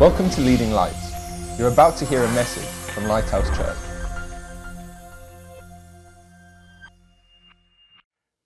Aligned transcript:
Welcome 0.00 0.28
to 0.30 0.40
Leading 0.40 0.72
Lights. 0.72 1.56
You're 1.56 1.68
about 1.68 1.96
to 1.98 2.04
hear 2.04 2.24
a 2.24 2.32
message 2.32 2.64
from 2.92 3.04
Lighthouse 3.04 3.48
Church. 3.56 3.76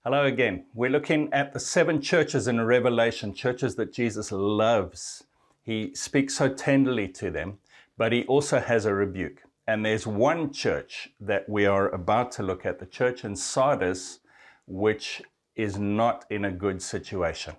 Hello 0.05 0.27
again. 0.27 0.67
We're 0.75 0.91
looking 0.91 1.33
at 1.33 1.55
the 1.55 1.59
seven 1.59 2.03
churches 2.03 2.49
in 2.49 2.61
Revelation, 2.61 3.33
churches 3.33 3.77
that 3.77 3.95
Jesus 3.95 4.31
loves. 4.31 5.25
He 5.63 5.95
speaks 5.95 6.35
so 6.37 6.51
tenderly 6.51 7.09
to 7.13 7.31
them, 7.31 7.61
but 7.97 8.13
he 8.13 8.25
also 8.25 8.61
has 8.61 8.85
a 8.85 8.93
rebuke. 8.93 9.41
And 9.67 9.87
there's 9.87 10.07
one 10.07 10.53
church 10.53 11.09
that 11.19 11.49
we 11.49 11.65
are 11.65 11.89
about 11.89 12.31
to 12.33 12.43
look 12.43 12.67
at, 12.67 12.79
the 12.79 12.85
church 12.85 13.25
in 13.25 13.35
Sardis, 13.35 14.19
which 14.67 15.23
is 15.57 15.79
not 15.79 16.27
in 16.29 16.45
a 16.45 16.53
good 16.53 16.83
situation. 16.83 17.55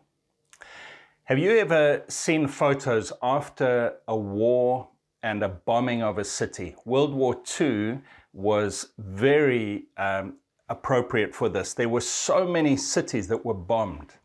Have 1.29 1.37
you 1.37 1.59
ever 1.59 2.05
seen 2.07 2.47
photos 2.47 3.13
after 3.21 3.97
a 4.07 4.17
war 4.17 4.87
and 5.21 5.43
a 5.43 5.49
bombing 5.49 6.01
of 6.01 6.17
a 6.17 6.23
city? 6.23 6.75
World 6.85 7.13
War 7.13 7.39
II 7.61 7.99
was 8.33 8.93
very 8.97 9.89
um, 9.95 10.37
appropriate 10.69 11.35
for 11.35 11.47
this. 11.47 11.75
There 11.75 11.87
were 11.87 12.01
so 12.01 12.47
many 12.47 12.75
cities 12.75 13.27
that 13.27 13.45
were 13.45 13.53
bombed. 13.53 14.15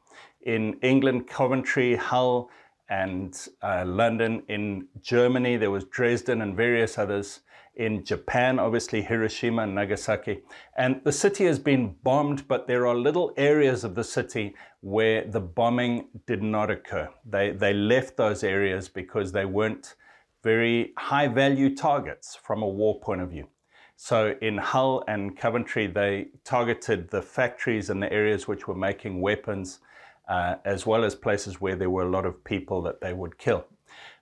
In 0.47 0.79
England, 0.81 1.27
Coventry, 1.27 1.95
Hull, 1.95 2.48
and 2.89 3.48
uh, 3.61 3.84
London. 3.87 4.43
In 4.48 4.89
Germany, 5.03 5.59
there 5.59 5.71
was 5.71 5.84
Dresden 5.84 6.41
and 6.41 6.57
various 6.57 6.97
others. 6.97 7.41
In 7.77 8.05
Japan, 8.05 8.60
obviously 8.60 9.02
Hiroshima 9.02 9.62
and 9.62 9.74
Nagasaki. 9.74 10.42
And 10.77 11.01
the 11.02 11.10
city 11.10 11.45
has 11.46 11.59
been 11.59 11.97
bombed, 12.05 12.47
but 12.47 12.69
there 12.69 12.87
are 12.87 12.95
little 12.95 13.33
areas 13.37 13.83
of 13.83 13.97
the 13.97 14.05
city 14.05 14.55
where 14.80 15.24
the 15.24 15.41
bombing 15.41 16.09
did 16.27 16.42
not 16.42 16.70
occur. 16.70 17.09
They, 17.28 17.50
they 17.50 17.73
left 17.73 18.16
those 18.16 18.45
areas 18.45 18.88
because 18.88 19.33
they 19.33 19.45
weren't 19.45 19.97
very 20.45 20.92
high 20.98 21.27
value 21.27 21.75
targets 21.75 22.36
from 22.36 22.62
a 22.62 22.69
war 22.69 23.00
point 23.00 23.22
of 23.22 23.31
view. 23.31 23.48
So 23.97 24.36
in 24.41 24.59
Hull 24.59 25.03
and 25.09 25.36
Coventry, 25.36 25.86
they 25.86 26.28
targeted 26.44 27.11
the 27.11 27.22
factories 27.22 27.91
and 27.91 28.03
the 28.03 28.12
areas 28.12 28.47
which 28.47 28.69
were 28.69 28.75
making 28.75 29.20
weapons, 29.20 29.81
uh, 30.28 30.56
as 30.64 30.86
well 30.86 31.05
as 31.05 31.14
places 31.14 31.61
where 31.61 31.77
there 31.77 31.91
were 31.91 32.03
a 32.03 32.11
lot 32.11 32.27
of 32.27 32.44
people 32.44 32.83
that 32.83 33.00
they 33.00 33.12
would 33.12 33.38
kill. 33.38 33.66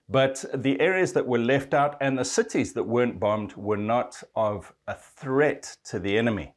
But 0.09 0.43
the 0.53 0.79
areas 0.79 1.13
that 1.13 1.27
were 1.27 1.39
left 1.39 1.73
out 1.73 1.97
and 2.01 2.17
the 2.17 2.25
cities 2.25 2.73
that 2.73 2.83
weren't 2.83 3.19
bombed 3.19 3.53
were 3.53 3.77
not 3.77 4.21
of 4.35 4.73
a 4.87 4.95
threat 4.95 5.77
to 5.85 5.99
the 5.99 6.17
enemy. 6.17 6.55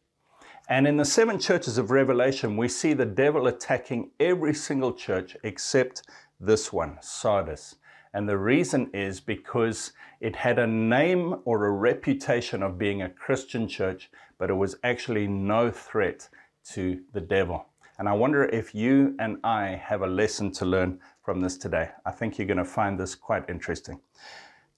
And 0.68 0.86
in 0.88 0.96
the 0.96 1.04
seven 1.04 1.38
churches 1.38 1.78
of 1.78 1.92
Revelation, 1.92 2.56
we 2.56 2.68
see 2.68 2.92
the 2.92 3.06
devil 3.06 3.46
attacking 3.46 4.10
every 4.18 4.52
single 4.52 4.92
church 4.92 5.36
except 5.44 6.02
this 6.40 6.72
one, 6.72 6.98
Sardis. 7.00 7.76
And 8.12 8.28
the 8.28 8.38
reason 8.38 8.90
is 8.92 9.20
because 9.20 9.92
it 10.20 10.34
had 10.34 10.58
a 10.58 10.66
name 10.66 11.36
or 11.44 11.66
a 11.66 11.70
reputation 11.70 12.62
of 12.62 12.78
being 12.78 13.02
a 13.02 13.10
Christian 13.10 13.68
church, 13.68 14.10
but 14.38 14.50
it 14.50 14.54
was 14.54 14.76
actually 14.82 15.28
no 15.28 15.70
threat 15.70 16.28
to 16.72 17.02
the 17.12 17.20
devil. 17.20 17.66
And 17.98 18.08
I 18.08 18.12
wonder 18.12 18.44
if 18.44 18.74
you 18.74 19.14
and 19.18 19.38
I 19.42 19.68
have 19.68 20.02
a 20.02 20.06
lesson 20.06 20.52
to 20.52 20.66
learn 20.66 21.00
from 21.22 21.40
this 21.40 21.56
today. 21.56 21.90
I 22.04 22.10
think 22.10 22.38
you're 22.38 22.46
going 22.46 22.58
to 22.58 22.64
find 22.64 22.98
this 22.98 23.14
quite 23.14 23.48
interesting. 23.48 24.00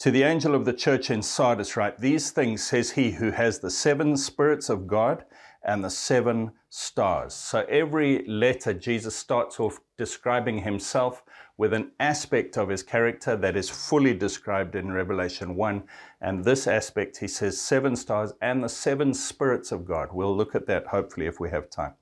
To 0.00 0.12
the 0.12 0.22
angel 0.22 0.54
of 0.54 0.64
the 0.64 0.72
church 0.72 1.10
in 1.10 1.22
Sardis, 1.22 1.76
write, 1.76 1.98
These 1.98 2.30
things 2.30 2.62
says 2.62 2.92
he 2.92 3.10
who 3.10 3.32
has 3.32 3.58
the 3.58 3.70
seven 3.70 4.16
spirits 4.16 4.68
of 4.68 4.86
God 4.86 5.24
and 5.64 5.82
the 5.82 5.90
seven 5.90 6.52
stars. 6.70 7.34
So 7.34 7.66
every 7.68 8.24
letter, 8.26 8.72
Jesus 8.72 9.16
starts 9.16 9.58
off 9.58 9.80
describing 9.96 10.58
himself 10.58 11.24
with 11.56 11.72
an 11.72 11.90
aspect 11.98 12.56
of 12.56 12.68
his 12.68 12.84
character 12.84 13.34
that 13.36 13.56
is 13.56 13.68
fully 13.68 14.14
described 14.14 14.76
in 14.76 14.92
Revelation 14.92 15.56
1. 15.56 15.82
And 16.20 16.44
this 16.44 16.68
aspect, 16.68 17.16
he 17.16 17.26
says, 17.26 17.60
seven 17.60 17.96
stars 17.96 18.32
and 18.40 18.62
the 18.62 18.68
seven 18.68 19.12
spirits 19.12 19.72
of 19.72 19.84
God. 19.84 20.10
We'll 20.12 20.36
look 20.36 20.54
at 20.54 20.66
that 20.66 20.86
hopefully 20.86 21.26
if 21.26 21.40
we 21.40 21.50
have 21.50 21.68
time 21.68 21.94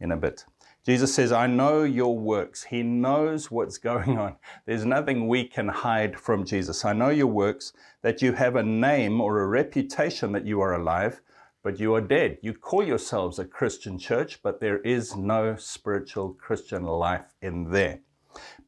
in 0.00 0.10
a 0.10 0.16
bit. 0.16 0.44
Jesus 0.86 1.12
says, 1.12 1.32
I 1.32 1.48
know 1.48 1.82
your 1.82 2.16
works. 2.16 2.62
He 2.62 2.84
knows 2.84 3.50
what's 3.50 3.76
going 3.90 4.16
on. 4.18 4.36
There's 4.66 4.84
nothing 4.84 5.26
we 5.26 5.44
can 5.44 5.66
hide 5.66 6.18
from 6.18 6.44
Jesus. 6.44 6.84
I 6.84 6.92
know 6.92 7.08
your 7.08 7.26
works, 7.26 7.72
that 8.02 8.22
you 8.22 8.32
have 8.32 8.54
a 8.54 8.62
name 8.62 9.20
or 9.20 9.40
a 9.40 9.48
reputation 9.48 10.30
that 10.32 10.46
you 10.46 10.60
are 10.60 10.74
alive, 10.74 11.20
but 11.64 11.80
you 11.80 11.92
are 11.96 12.00
dead. 12.00 12.38
You 12.40 12.54
call 12.54 12.84
yourselves 12.84 13.40
a 13.40 13.44
Christian 13.44 13.98
church, 13.98 14.40
but 14.44 14.60
there 14.60 14.78
is 14.78 15.16
no 15.16 15.56
spiritual 15.56 16.34
Christian 16.34 16.84
life 16.84 17.34
in 17.42 17.68
there. 17.72 17.98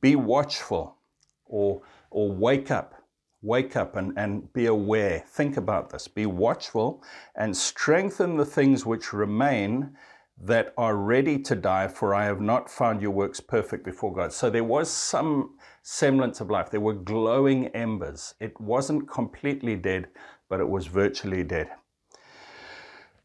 Be 0.01 0.17
watchful 0.17 0.97
or, 1.45 1.83
or 2.11 2.33
wake 2.33 2.73
up. 2.73 2.95
Wake 3.43 3.77
up 3.77 3.95
and, 3.95 4.19
and 4.19 4.53
be 4.53 4.67
aware. 4.67 5.23
Think 5.29 5.57
about 5.57 5.91
this. 5.91 6.09
Be 6.09 6.27
watchful 6.27 7.05
and 7.37 7.57
strengthen 7.57 8.37
the 8.37 8.45
things 8.45 8.85
which 8.85 9.13
remain 9.13 9.97
that 10.41 10.73
are 10.77 10.97
ready 10.97 11.39
to 11.39 11.55
die, 11.57 11.89
for 11.89 12.15
I 12.15 12.25
have 12.25 12.41
not 12.41 12.71
found 12.71 13.03
your 13.03 13.11
works 13.11 13.41
perfect 13.41 13.85
before 13.85 14.13
God. 14.13 14.33
So 14.33 14.51
there 14.51 14.65
was 14.65 14.89
some 14.91 15.57
semblance 15.83 16.41
of 16.41 16.51
life. 16.51 16.71
There 16.71 16.81
were 16.81 16.95
glowing 16.95 17.69
embers. 17.69 18.35
It 18.39 18.61
wasn't 18.61 19.11
completely 19.11 19.75
dead, 19.75 20.09
but 20.49 20.61
it 20.61 20.69
was 20.69 20.87
virtually 20.87 21.43
dead. 21.43 21.71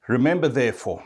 Remember, 0.07 0.47
therefore, 0.47 1.03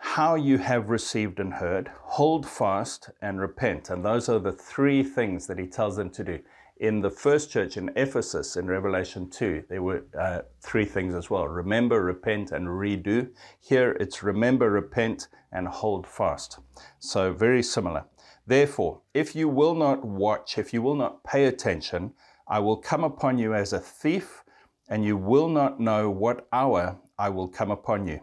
how 0.00 0.34
you 0.34 0.58
have 0.58 0.90
received 0.90 1.40
and 1.40 1.54
heard, 1.54 1.90
hold 2.02 2.46
fast 2.46 3.10
and 3.22 3.40
repent. 3.40 3.90
And 3.90 4.04
those 4.04 4.28
are 4.28 4.38
the 4.38 4.52
three 4.52 5.02
things 5.02 5.46
that 5.46 5.58
he 5.58 5.66
tells 5.66 5.96
them 5.96 6.10
to 6.10 6.24
do. 6.24 6.38
In 6.80 7.00
the 7.00 7.10
first 7.10 7.50
church 7.50 7.76
in 7.76 7.90
Ephesus 7.96 8.56
in 8.56 8.68
Revelation 8.68 9.28
2, 9.28 9.64
there 9.68 9.82
were 9.82 10.04
uh, 10.16 10.42
three 10.60 10.84
things 10.84 11.12
as 11.12 11.28
well 11.28 11.48
remember, 11.48 12.04
repent, 12.04 12.52
and 12.52 12.68
redo. 12.68 13.28
Here 13.58 13.96
it's 13.98 14.22
remember, 14.22 14.70
repent, 14.70 15.26
and 15.50 15.66
hold 15.66 16.06
fast. 16.06 16.60
So 17.00 17.32
very 17.32 17.64
similar. 17.64 18.04
Therefore, 18.46 19.00
if 19.12 19.34
you 19.34 19.48
will 19.48 19.74
not 19.74 20.04
watch, 20.04 20.56
if 20.56 20.72
you 20.72 20.80
will 20.80 20.94
not 20.94 21.24
pay 21.24 21.46
attention, 21.46 22.12
I 22.46 22.60
will 22.60 22.76
come 22.76 23.02
upon 23.02 23.38
you 23.38 23.54
as 23.54 23.72
a 23.72 23.80
thief, 23.80 24.44
and 24.88 25.04
you 25.04 25.16
will 25.16 25.48
not 25.48 25.80
know 25.80 26.08
what 26.08 26.46
hour 26.52 27.00
I 27.18 27.28
will 27.30 27.48
come 27.48 27.72
upon 27.72 28.06
you. 28.06 28.20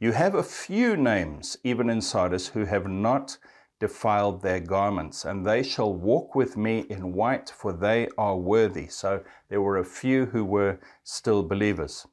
You 0.00 0.12
have 0.12 0.34
a 0.34 0.42
few 0.42 0.96
names, 0.96 1.58
even 1.62 1.90
in 1.90 2.00
Sardis, 2.00 2.48
who 2.48 2.64
have 2.64 2.88
not 2.88 3.36
defiled 3.80 4.42
their 4.42 4.60
garments, 4.60 5.24
and 5.24 5.44
they 5.44 5.62
shall 5.62 5.92
walk 5.92 6.34
with 6.34 6.56
me 6.56 6.86
in 6.88 7.12
white, 7.12 7.50
for 7.50 7.72
they 7.72 8.08
are 8.16 8.36
worthy. 8.36 8.86
So 8.86 9.22
there 9.48 9.60
were 9.60 9.78
a 9.78 9.84
few 9.84 10.26
who 10.26 10.44
were 10.44 10.78
still 11.02 11.42
believers. 11.42 12.06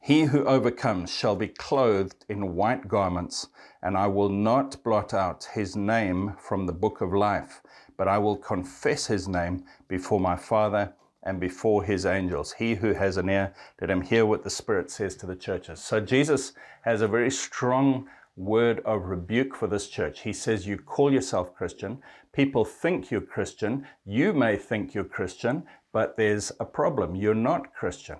He 0.00 0.22
who 0.22 0.44
overcomes 0.44 1.10
shall 1.10 1.34
be 1.34 1.48
clothed 1.48 2.24
in 2.28 2.54
white 2.54 2.86
garments, 2.86 3.48
and 3.82 3.96
I 3.96 4.06
will 4.06 4.28
not 4.28 4.82
blot 4.84 5.12
out 5.12 5.48
his 5.54 5.74
name 5.74 6.34
from 6.38 6.66
the 6.66 6.72
book 6.72 7.00
of 7.00 7.12
life, 7.12 7.60
but 7.96 8.06
I 8.06 8.18
will 8.18 8.36
confess 8.36 9.06
his 9.06 9.26
name 9.26 9.64
before 9.88 10.20
my 10.20 10.36
Father 10.36 10.94
and 11.24 11.40
before 11.40 11.82
his 11.82 12.06
angels. 12.06 12.52
He 12.52 12.76
who 12.76 12.92
has 12.92 13.16
an 13.16 13.28
ear, 13.28 13.52
let 13.80 13.90
him 13.90 14.00
hear 14.00 14.24
what 14.24 14.44
the 14.44 14.50
Spirit 14.50 14.92
says 14.92 15.16
to 15.16 15.26
the 15.26 15.34
churches. 15.34 15.82
So 15.82 15.98
Jesus 15.98 16.52
has 16.82 17.00
a 17.00 17.08
very 17.08 17.30
strong 17.32 18.08
word 18.36 18.80
of 18.84 19.06
rebuke 19.06 19.56
for 19.56 19.66
this 19.66 19.88
church. 19.88 20.20
He 20.20 20.32
says, 20.32 20.66
You 20.66 20.76
call 20.78 21.12
yourself 21.12 21.54
Christian. 21.54 21.98
People 22.32 22.64
think 22.64 23.10
you're 23.10 23.20
Christian. 23.20 23.86
You 24.04 24.32
may 24.32 24.56
think 24.56 24.94
you're 24.94 25.04
Christian, 25.04 25.64
but 25.92 26.16
there's 26.16 26.52
a 26.60 26.64
problem. 26.64 27.16
You're 27.16 27.34
not 27.34 27.74
Christian. 27.74 28.16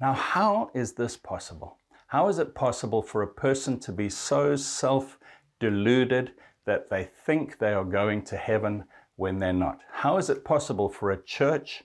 Now, 0.00 0.12
how 0.14 0.70
is 0.74 0.92
this 0.92 1.16
possible? 1.16 1.78
How 2.08 2.28
is 2.28 2.38
it 2.38 2.54
possible 2.54 3.02
for 3.02 3.22
a 3.22 3.34
person 3.34 3.78
to 3.80 3.92
be 3.92 4.08
so 4.08 4.56
self 4.56 5.18
deluded 5.60 6.32
that 6.66 6.90
they 6.90 7.04
think 7.04 7.58
they 7.58 7.72
are 7.72 7.84
going 7.84 8.22
to 8.24 8.36
heaven 8.36 8.84
when 9.16 9.38
they're 9.38 9.52
not? 9.52 9.78
How 9.92 10.18
is 10.18 10.28
it 10.28 10.44
possible 10.44 10.88
for 10.88 11.10
a 11.10 11.22
church 11.22 11.84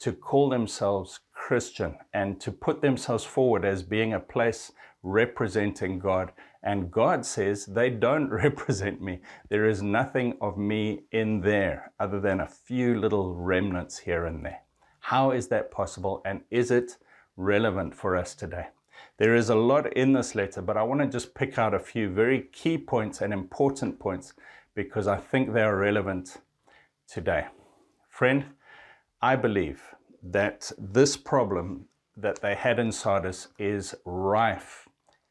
to 0.00 0.12
call 0.12 0.50
themselves 0.50 1.20
Christian 1.32 1.96
and 2.12 2.40
to 2.40 2.52
put 2.52 2.82
themselves 2.82 3.24
forward 3.24 3.64
as 3.64 3.82
being 3.82 4.12
a 4.12 4.20
place 4.20 4.72
representing 5.02 5.98
God. 5.98 6.32
And 6.64 6.90
God 6.90 7.26
says, 7.26 7.66
they 7.66 7.90
don't 7.90 8.30
represent 8.44 9.00
me. 9.00 9.20
There 9.50 9.68
is 9.68 9.82
nothing 9.82 10.38
of 10.40 10.56
me 10.56 11.02
in 11.12 11.42
there 11.42 11.92
other 12.00 12.18
than 12.18 12.40
a 12.40 12.48
few 12.48 12.98
little 12.98 13.34
remnants 13.34 13.98
here 13.98 14.24
and 14.24 14.44
there. 14.44 14.62
How 15.00 15.30
is 15.30 15.48
that 15.48 15.70
possible? 15.70 16.22
And 16.24 16.40
is 16.50 16.70
it 16.70 16.96
relevant 17.36 17.94
for 17.94 18.16
us 18.16 18.34
today? 18.34 18.68
There 19.18 19.36
is 19.36 19.50
a 19.50 19.54
lot 19.54 19.92
in 19.92 20.14
this 20.14 20.34
letter, 20.34 20.62
but 20.62 20.78
I 20.78 20.82
want 20.82 21.02
to 21.02 21.06
just 21.06 21.34
pick 21.34 21.58
out 21.58 21.74
a 21.74 21.78
few 21.78 22.08
very 22.08 22.48
key 22.52 22.78
points 22.78 23.20
and 23.20 23.32
important 23.32 23.98
points 23.98 24.32
because 24.74 25.06
I 25.06 25.18
think 25.18 25.52
they 25.52 25.62
are 25.62 25.76
relevant 25.76 26.38
today. 27.06 27.46
Friend, 28.08 28.46
I 29.20 29.36
believe 29.36 29.82
that 30.22 30.72
this 30.78 31.18
problem 31.18 31.84
that 32.16 32.40
they 32.40 32.54
had 32.54 32.78
in 32.78 32.90
Sardis 32.90 33.48
is 33.58 33.94
rife 34.06 34.83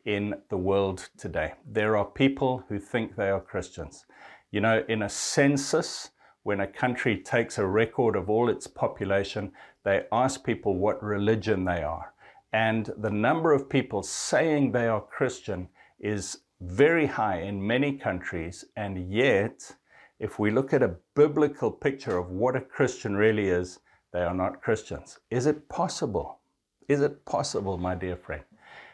in 0.06 0.36
the 0.50 0.58
world 0.58 1.10
today. 1.18 1.54
There 1.66 1.96
are 1.98 2.06
people 2.06 2.64
who 2.68 2.80
think 2.80 3.16
they 3.16 3.30
are 3.30 3.40
Christians. 3.40 4.06
You 4.52 4.62
know, 4.62 4.84
in 4.88 5.02
a 5.02 5.10
census 5.10 6.12
when 6.44 6.60
a 6.60 6.68
country 6.68 7.18
takes 7.18 7.58
a 7.58 7.66
record 7.66 8.16
of 8.16 8.30
all 8.30 8.50
its 8.50 8.68
population, 8.68 9.52
they 9.84 10.06
ask 10.12 10.44
people 10.44 10.78
what 10.78 11.02
religion 11.02 11.64
they 11.66 11.82
are. 11.82 12.14
And 12.52 12.92
the 12.98 13.10
number 13.10 13.54
of 13.54 13.70
people 13.70 14.04
saying 14.04 14.72
they 14.72 14.88
are 14.88 15.02
Christian 15.02 15.70
is 16.00 16.40
very 16.62 17.08
high 17.08 17.42
in 17.42 17.66
many 17.66 17.94
countries. 17.98 18.66
And 18.76 19.12
yet, 19.12 19.76
if 20.20 20.38
we 20.38 20.52
look 20.52 20.74
at 20.74 20.84
a 20.84 20.96
biblical 21.16 21.72
picture 21.72 22.18
of 22.18 22.30
what 22.30 22.56
a 22.56 22.62
Christian 22.62 23.16
really 23.16 23.48
is, 23.48 23.80
they 24.12 24.22
are 24.22 24.36
not 24.36 24.62
Christians. 24.62 25.20
Is 25.32 25.48
it 25.48 25.68
possible? 25.70 26.40
Is 26.88 27.02
it 27.02 27.26
possible, 27.26 27.78
my 27.78 27.96
dear 27.96 28.18
friend, 28.18 28.44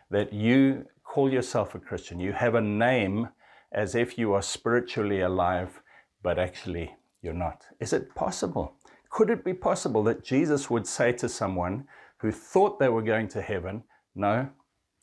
that 0.10 0.32
you 0.32 0.86
call 1.10 1.34
yourself 1.34 1.74
a 1.74 1.80
Christian? 1.80 2.20
You 2.20 2.34
have 2.34 2.54
a 2.54 2.62
name 2.62 3.30
as 3.72 3.96
if 3.96 4.18
you 4.18 4.34
are 4.34 4.44
spiritually 4.44 5.22
alive, 5.22 5.82
but 6.22 6.38
actually 6.38 6.96
you're 7.24 7.34
not. 7.34 7.66
Is 7.80 7.94
it 7.94 8.14
possible? 8.14 8.76
Could 9.10 9.32
it 9.32 9.44
be 9.44 9.54
possible 9.54 10.04
that 10.04 10.24
Jesus 10.24 10.70
would 10.70 10.86
say 10.86 11.12
to 11.14 11.28
someone 11.28 11.88
who 12.18 12.32
thought 12.32 12.78
they 12.78 12.90
were 12.90 13.02
going 13.02 13.28
to 13.30 13.42
heaven, 13.42 13.84
No, 14.14 14.50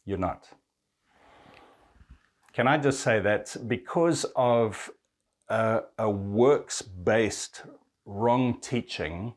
you're 0.05 0.27
not? 0.31 0.49
Can 2.53 2.69
I 2.69 2.79
just 2.79 3.01
say 3.01 3.19
that 3.21 3.57
because 3.67 4.25
of 4.37 4.91
a, 5.49 5.81
a 5.99 6.09
works 6.09 6.83
based 6.83 7.65
wrong 8.05 8.61
teaching, 8.61 9.35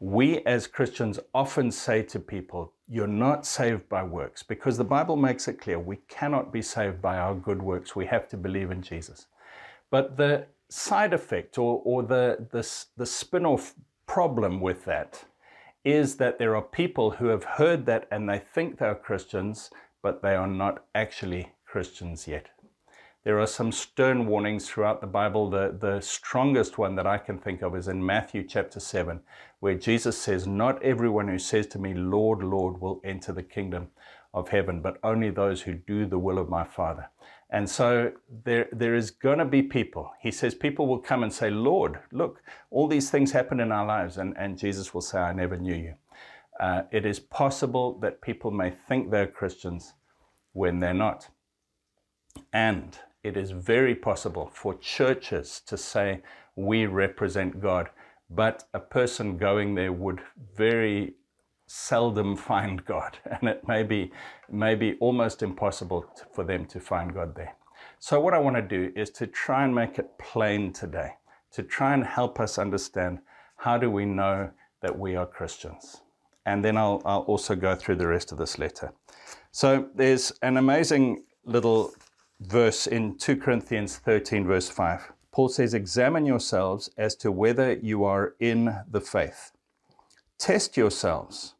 we 0.00 0.40
as 0.40 0.66
Christians 0.66 1.20
often 1.32 1.70
say 1.70 2.02
to 2.02 2.18
people, 2.18 2.72
You're 2.88 3.06
not 3.06 3.44
saved 3.46 3.88
by 3.88 4.02
works, 4.04 4.42
because 4.42 4.76
the 4.78 4.84
Bible 4.84 5.16
makes 5.16 5.48
it 5.48 5.60
clear 5.60 5.78
we 5.78 5.96
cannot 6.08 6.52
be 6.52 6.62
saved 6.62 7.02
by 7.02 7.18
our 7.18 7.34
good 7.34 7.60
works. 7.60 7.96
We 7.96 8.06
have 8.06 8.28
to 8.28 8.36
believe 8.36 8.70
in 8.70 8.82
Jesus. 8.82 9.26
But 9.90 10.16
the 10.16 10.46
side 10.68 11.12
effect 11.12 11.58
or, 11.58 11.82
or 11.84 12.02
the, 12.02 12.46
the, 12.50 12.68
the 12.96 13.06
spin 13.06 13.44
off 13.46 13.74
problem 14.06 14.60
with 14.60 14.84
that 14.84 15.24
is 15.84 16.16
that 16.16 16.38
there 16.38 16.56
are 16.56 16.62
people 16.62 17.12
who 17.12 17.26
have 17.26 17.44
heard 17.44 17.86
that 17.86 18.08
and 18.10 18.28
they 18.28 18.38
think 18.38 18.78
they're 18.78 18.94
Christians, 18.94 19.70
but 20.02 20.22
they 20.22 20.34
are 20.34 20.48
not 20.48 20.84
actually 20.94 21.52
Christians 21.64 22.26
yet. 22.26 22.48
There 23.26 23.40
are 23.40 23.46
some 23.48 23.72
stern 23.72 24.26
warnings 24.26 24.68
throughout 24.68 25.00
the 25.00 25.08
Bible. 25.08 25.50
The, 25.50 25.76
the 25.80 26.00
strongest 26.00 26.78
one 26.78 26.94
that 26.94 27.08
I 27.08 27.18
can 27.18 27.38
think 27.38 27.60
of 27.60 27.74
is 27.74 27.88
in 27.88 28.06
Matthew 28.06 28.44
chapter 28.44 28.78
7, 28.78 29.18
where 29.58 29.74
Jesus 29.74 30.16
says, 30.16 30.46
Not 30.46 30.80
everyone 30.80 31.26
who 31.26 31.40
says 31.40 31.66
to 31.68 31.80
me, 31.80 31.92
Lord, 31.92 32.44
Lord, 32.44 32.80
will 32.80 33.00
enter 33.02 33.32
the 33.32 33.42
kingdom 33.42 33.88
of 34.32 34.50
heaven, 34.50 34.80
but 34.80 34.98
only 35.02 35.30
those 35.30 35.62
who 35.62 35.74
do 35.74 36.06
the 36.06 36.20
will 36.20 36.38
of 36.38 36.48
my 36.48 36.62
Father. 36.62 37.10
And 37.50 37.68
so 37.68 38.12
there, 38.44 38.68
there 38.70 38.94
is 38.94 39.10
going 39.10 39.38
to 39.38 39.44
be 39.44 39.60
people. 39.60 40.12
He 40.20 40.30
says 40.30 40.54
people 40.54 40.86
will 40.86 41.00
come 41.00 41.24
and 41.24 41.32
say, 41.32 41.50
Lord, 41.50 41.98
look, 42.12 42.40
all 42.70 42.86
these 42.86 43.10
things 43.10 43.32
happen 43.32 43.58
in 43.58 43.72
our 43.72 43.86
lives. 43.86 44.18
And, 44.18 44.36
and 44.38 44.56
Jesus 44.56 44.94
will 44.94 45.00
say, 45.00 45.18
I 45.18 45.32
never 45.32 45.56
knew 45.56 45.74
you. 45.74 45.94
Uh, 46.60 46.82
it 46.92 47.04
is 47.04 47.18
possible 47.18 47.98
that 48.02 48.22
people 48.22 48.52
may 48.52 48.70
think 48.70 49.10
they're 49.10 49.26
Christians 49.26 49.94
when 50.52 50.78
they're 50.78 50.94
not. 50.94 51.28
And 52.52 52.96
it 53.22 53.36
is 53.36 53.50
very 53.50 53.94
possible 53.94 54.50
for 54.52 54.74
churches 54.74 55.60
to 55.66 55.76
say, 55.76 56.22
we 56.56 56.86
represent 56.86 57.60
God. 57.60 57.90
But 58.30 58.64
a 58.74 58.80
person 58.80 59.36
going 59.36 59.74
there 59.74 59.92
would 59.92 60.20
very 60.56 61.14
seldom 61.66 62.36
find 62.50 62.84
God, 62.84 63.18
and 63.24 63.48
it 63.48 63.66
may 63.68 63.82
be, 63.82 64.12
may 64.50 64.74
be 64.74 64.96
almost 65.00 65.42
impossible 65.42 66.04
to, 66.16 66.24
for 66.32 66.44
them 66.44 66.66
to 66.66 66.80
find 66.80 67.12
God 67.14 67.34
there. 67.34 67.54
So, 67.98 68.20
what 68.20 68.34
I 68.34 68.38
want 68.38 68.56
to 68.56 68.62
do 68.62 68.92
is 68.96 69.10
to 69.10 69.26
try 69.26 69.64
and 69.64 69.74
make 69.74 69.98
it 69.98 70.18
plain 70.18 70.72
today, 70.72 71.14
to 71.52 71.62
try 71.62 71.94
and 71.94 72.04
help 72.04 72.40
us 72.40 72.58
understand 72.58 73.20
how 73.56 73.78
do 73.78 73.90
we 73.90 74.04
know 74.04 74.50
that 74.80 74.98
we 74.98 75.16
are 75.16 75.26
Christians. 75.26 76.02
And 76.44 76.64
then 76.64 76.76
I'll, 76.76 77.02
I'll 77.04 77.22
also 77.22 77.56
go 77.56 77.74
through 77.74 77.96
the 77.96 78.06
rest 78.06 78.30
of 78.32 78.38
this 78.38 78.58
letter. 78.58 78.92
So, 79.50 79.88
there's 79.94 80.32
an 80.42 80.56
amazing 80.56 81.24
little 81.44 81.92
verse 82.40 82.86
in 82.86 83.16
2 83.18 83.36
Corinthians 83.36 83.96
13, 83.98 84.46
verse 84.46 84.68
5. 84.68 85.12
Paul 85.32 85.48
says, 85.48 85.74
Examine 85.74 86.26
yourselves 86.26 86.90
as 86.96 87.14
to 87.16 87.30
whether 87.30 87.74
you 87.74 88.04
are 88.04 88.34
in 88.40 88.74
the 88.90 89.00
faith. 89.00 89.52
Test 90.38 90.76
yourselves. 90.76 91.54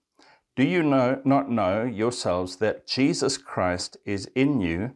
Do 0.54 0.64
you 0.64 0.82
know, 0.82 1.20
not 1.24 1.50
know 1.50 1.84
yourselves 1.84 2.56
that 2.56 2.86
Jesus 2.86 3.36
Christ 3.36 3.98
is 4.06 4.30
in 4.34 4.60
you, 4.60 4.92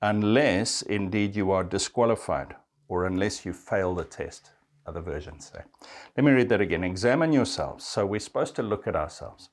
unless 0.00 0.80
indeed 0.82 1.36
you 1.36 1.50
are 1.50 1.64
disqualified, 1.64 2.56
or 2.88 3.04
unless 3.04 3.44
you 3.44 3.52
fail 3.52 3.94
the 3.94 4.04
test? 4.04 4.50
Other 4.86 5.00
versions 5.00 5.50
say. 5.52 5.62
Let 6.16 6.24
me 6.24 6.32
read 6.32 6.48
that 6.50 6.60
again. 6.60 6.84
Examine 6.84 7.32
yourselves. 7.32 7.84
So 7.84 8.04
we're 8.04 8.20
supposed 8.20 8.56
to 8.56 8.62
look 8.62 8.86
at 8.86 8.96
ourselves 8.96 9.50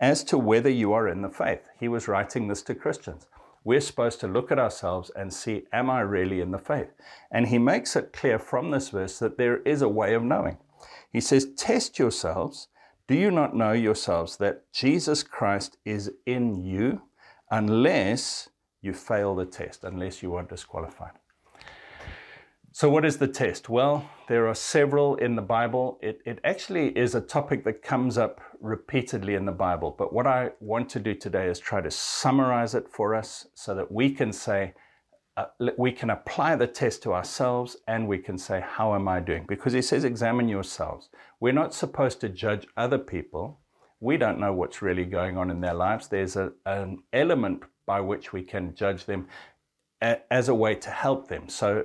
as 0.00 0.24
to 0.24 0.38
whether 0.38 0.70
you 0.70 0.92
are 0.92 1.08
in 1.08 1.22
the 1.22 1.28
faith. 1.28 1.62
He 1.78 1.88
was 1.88 2.08
writing 2.08 2.48
this 2.48 2.62
to 2.62 2.74
Christians. 2.74 3.26
We're 3.64 3.80
supposed 3.80 4.20
to 4.20 4.28
look 4.28 4.50
at 4.50 4.58
ourselves 4.58 5.10
and 5.14 5.32
see, 5.32 5.64
am 5.72 5.88
I 5.88 6.00
really 6.00 6.40
in 6.40 6.50
the 6.50 6.58
faith? 6.58 6.90
And 7.30 7.48
he 7.48 7.58
makes 7.58 7.94
it 7.96 8.12
clear 8.12 8.38
from 8.38 8.70
this 8.70 8.90
verse 8.90 9.18
that 9.20 9.38
there 9.38 9.58
is 9.58 9.82
a 9.82 9.88
way 9.88 10.14
of 10.14 10.22
knowing. 10.22 10.58
He 11.10 11.20
says, 11.20 11.52
Test 11.56 11.98
yourselves 11.98 12.68
do 13.08 13.18
you 13.18 13.30
not 13.30 13.54
know 13.54 13.72
yourselves 13.72 14.36
that 14.38 14.72
Jesus 14.72 15.22
Christ 15.22 15.76
is 15.84 16.10
in 16.24 16.64
you 16.64 17.02
unless 17.50 18.48
you 18.80 18.94
fail 18.94 19.34
the 19.34 19.44
test, 19.44 19.84
unless 19.84 20.22
you 20.22 20.34
are 20.36 20.44
disqualified? 20.44 21.12
So, 22.74 22.88
what 22.88 23.04
is 23.04 23.18
the 23.18 23.28
test? 23.28 23.68
Well, 23.68 24.08
there 24.28 24.48
are 24.48 24.54
several 24.54 25.16
in 25.16 25.36
the 25.36 25.42
Bible. 25.42 25.98
It, 26.00 26.22
it 26.24 26.38
actually 26.42 26.88
is 26.96 27.14
a 27.14 27.20
topic 27.20 27.64
that 27.64 27.82
comes 27.82 28.16
up 28.16 28.40
repeatedly 28.62 29.34
in 29.34 29.44
the 29.44 29.52
Bible. 29.52 29.94
But 29.96 30.14
what 30.14 30.26
I 30.26 30.52
want 30.58 30.88
to 30.90 30.98
do 30.98 31.14
today 31.14 31.48
is 31.48 31.58
try 31.58 31.82
to 31.82 31.90
summarize 31.90 32.74
it 32.74 32.88
for 32.88 33.14
us 33.14 33.46
so 33.52 33.74
that 33.74 33.92
we 33.92 34.10
can 34.10 34.32
say, 34.32 34.72
uh, 35.36 35.46
we 35.76 35.92
can 35.92 36.08
apply 36.08 36.56
the 36.56 36.66
test 36.66 37.02
to 37.02 37.12
ourselves 37.12 37.76
and 37.88 38.08
we 38.08 38.16
can 38.16 38.38
say, 38.38 38.64
How 38.66 38.94
am 38.94 39.06
I 39.06 39.20
doing? 39.20 39.44
Because 39.46 39.74
he 39.74 39.82
says, 39.82 40.04
Examine 40.04 40.48
yourselves. 40.48 41.10
We're 41.40 41.52
not 41.52 41.74
supposed 41.74 42.22
to 42.22 42.30
judge 42.30 42.66
other 42.78 42.98
people. 42.98 43.60
We 44.00 44.16
don't 44.16 44.40
know 44.40 44.54
what's 44.54 44.80
really 44.80 45.04
going 45.04 45.36
on 45.36 45.50
in 45.50 45.60
their 45.60 45.74
lives. 45.74 46.08
There's 46.08 46.36
a, 46.36 46.52
an 46.64 47.02
element 47.12 47.64
by 47.86 48.00
which 48.00 48.32
we 48.32 48.42
can 48.42 48.74
judge 48.74 49.04
them 49.04 49.28
as 50.00 50.48
a 50.48 50.54
way 50.54 50.74
to 50.74 50.90
help 50.90 51.28
them. 51.28 51.50
So, 51.50 51.84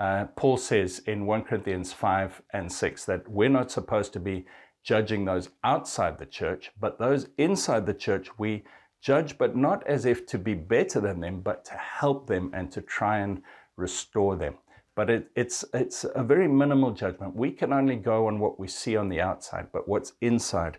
uh, 0.00 0.24
Paul 0.34 0.56
says 0.56 1.00
in 1.06 1.26
1 1.26 1.42
Corinthians 1.42 1.92
5 1.92 2.42
and 2.52 2.72
6 2.72 3.04
that 3.04 3.28
we're 3.28 3.48
not 3.48 3.70
supposed 3.70 4.12
to 4.14 4.20
be 4.20 4.46
judging 4.82 5.24
those 5.24 5.50
outside 5.62 6.18
the 6.18 6.26
church, 6.26 6.72
but 6.80 6.98
those 6.98 7.28
inside 7.36 7.86
the 7.86 7.94
church, 7.94 8.30
we 8.38 8.64
Judge, 9.00 9.38
but 9.38 9.56
not 9.56 9.86
as 9.86 10.04
if 10.04 10.26
to 10.26 10.38
be 10.38 10.54
better 10.54 11.00
than 11.00 11.20
them, 11.20 11.40
but 11.40 11.64
to 11.64 11.74
help 11.74 12.26
them 12.26 12.50
and 12.52 12.70
to 12.72 12.82
try 12.82 13.18
and 13.18 13.42
restore 13.76 14.36
them. 14.36 14.54
But 14.94 15.08
it, 15.08 15.30
it's, 15.34 15.64
it's 15.72 16.04
a 16.14 16.22
very 16.22 16.46
minimal 16.46 16.90
judgment. 16.90 17.34
We 17.34 17.50
can 17.50 17.72
only 17.72 17.96
go 17.96 18.26
on 18.26 18.38
what 18.38 18.60
we 18.60 18.68
see 18.68 18.96
on 18.96 19.08
the 19.08 19.20
outside, 19.20 19.68
but 19.72 19.88
what's 19.88 20.12
inside, 20.20 20.78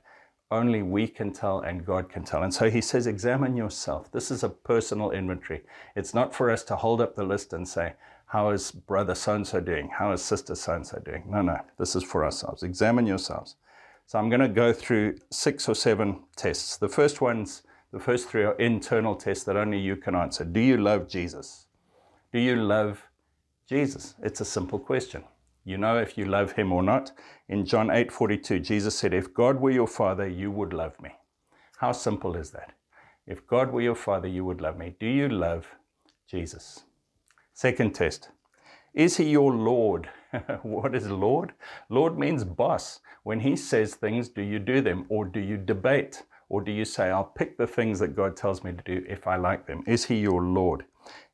only 0.52 0.84
we 0.84 1.08
can 1.08 1.34
tell 1.34 1.62
and 1.62 1.84
God 1.84 2.10
can 2.10 2.24
tell. 2.24 2.44
And 2.44 2.54
so 2.54 2.70
he 2.70 2.82
says, 2.82 3.08
examine 3.08 3.58
yourself. 3.58 4.12
This 4.12 4.30
is 4.30 4.44
a 4.44 4.50
personal 4.50 5.10
inventory. 5.12 5.62
It's 5.96 6.14
not 6.14 6.36
for 6.36 6.52
us 6.52 6.64
to 6.66 6.76
hold 6.76 7.02
up 7.02 7.16
the 7.16 7.24
list 7.24 7.54
and 7.54 7.68
say, 7.68 7.94
how 8.32 8.52
is 8.52 8.72
brother 8.72 9.14
so 9.14 9.36
and 9.36 9.46
so 9.46 9.60
doing? 9.60 9.90
How 9.90 10.14
is 10.14 10.24
sister 10.24 10.56
so 10.56 10.74
and 10.74 10.88
so 10.88 11.00
doing? 11.00 11.26
No, 11.28 11.42
no, 11.42 11.60
this 11.78 11.98
is 11.98 12.04
for 12.04 12.24
ourselves. 12.24 12.64
Examine 12.64 13.06
yourselves. 13.06 13.58
So 14.06 14.18
I'm 14.20 14.30
going 14.30 14.40
to 14.40 14.48
go 14.48 14.72
through 14.72 15.18
six 15.32 15.68
or 15.68 15.76
seven 15.76 16.24
tests. 16.38 16.78
The 16.78 16.88
first 16.88 17.20
one's 17.20 17.64
the 17.92 18.00
first 18.00 18.30
three 18.30 18.44
are 18.44 18.54
internal 18.54 19.16
tests 19.16 19.44
that 19.44 19.58
only 19.58 19.80
you 19.80 19.98
can 19.98 20.16
answer. 20.16 20.46
Do 20.46 20.62
you 20.62 20.78
love 20.78 21.10
Jesus? 21.10 21.68
Do 22.32 22.40
you 22.40 22.56
love 22.56 23.04
Jesus? 23.68 24.16
It's 24.24 24.40
a 24.40 24.46
simple 24.46 24.80
question. 24.80 25.26
You 25.66 25.78
know 25.78 25.98
if 25.98 26.18
you 26.18 26.24
love 26.24 26.54
him 26.54 26.72
or 26.72 26.82
not. 26.82 27.12
In 27.50 27.66
John 27.66 27.90
8:42, 27.90 28.62
Jesus 28.62 28.98
said, 28.98 29.14
"If 29.14 29.34
God 29.34 29.60
were 29.60 29.72
your 29.72 29.88
father, 29.88 30.26
you 30.26 30.52
would 30.52 30.72
love 30.72 30.98
me." 31.02 31.18
How 31.80 31.92
simple 31.92 32.38
is 32.38 32.52
that? 32.52 32.72
If 33.28 33.46
God 33.46 33.74
were 33.74 33.82
your 33.82 34.02
father, 34.08 34.30
you 34.30 34.46
would 34.46 34.62
love 34.62 34.78
me. 34.78 34.96
Do 35.02 35.06
you 35.06 35.28
love 35.28 35.76
Jesus? 36.28 36.86
Second 37.54 37.94
test. 37.94 38.30
Is 38.94 39.18
he 39.18 39.30
your 39.30 39.54
Lord? 39.54 40.10
what 40.64 40.96
is 40.96 41.10
Lord? 41.10 41.54
Lord 41.90 42.18
means 42.18 42.44
boss. 42.44 43.00
When 43.24 43.40
he 43.40 43.56
says 43.56 43.96
things, 43.96 44.30
do 44.30 44.42
you 44.42 44.60
do 44.60 44.82
them 44.82 45.06
or 45.10 45.26
do 45.26 45.40
you 45.40 45.58
debate? 45.58 46.24
Or 46.50 46.62
do 46.62 46.72
you 46.72 46.84
say, 46.84 47.10
I'll 47.10 47.24
pick 47.24 47.58
the 47.58 47.68
things 47.68 48.00
that 48.00 48.16
God 48.16 48.36
tells 48.36 48.64
me 48.64 48.74
to 48.74 48.84
do 48.84 49.06
if 49.08 49.28
I 49.28 49.38
like 49.38 49.66
them? 49.68 49.84
Is 49.88 50.06
he 50.06 50.16
your 50.20 50.42
Lord? 50.42 50.84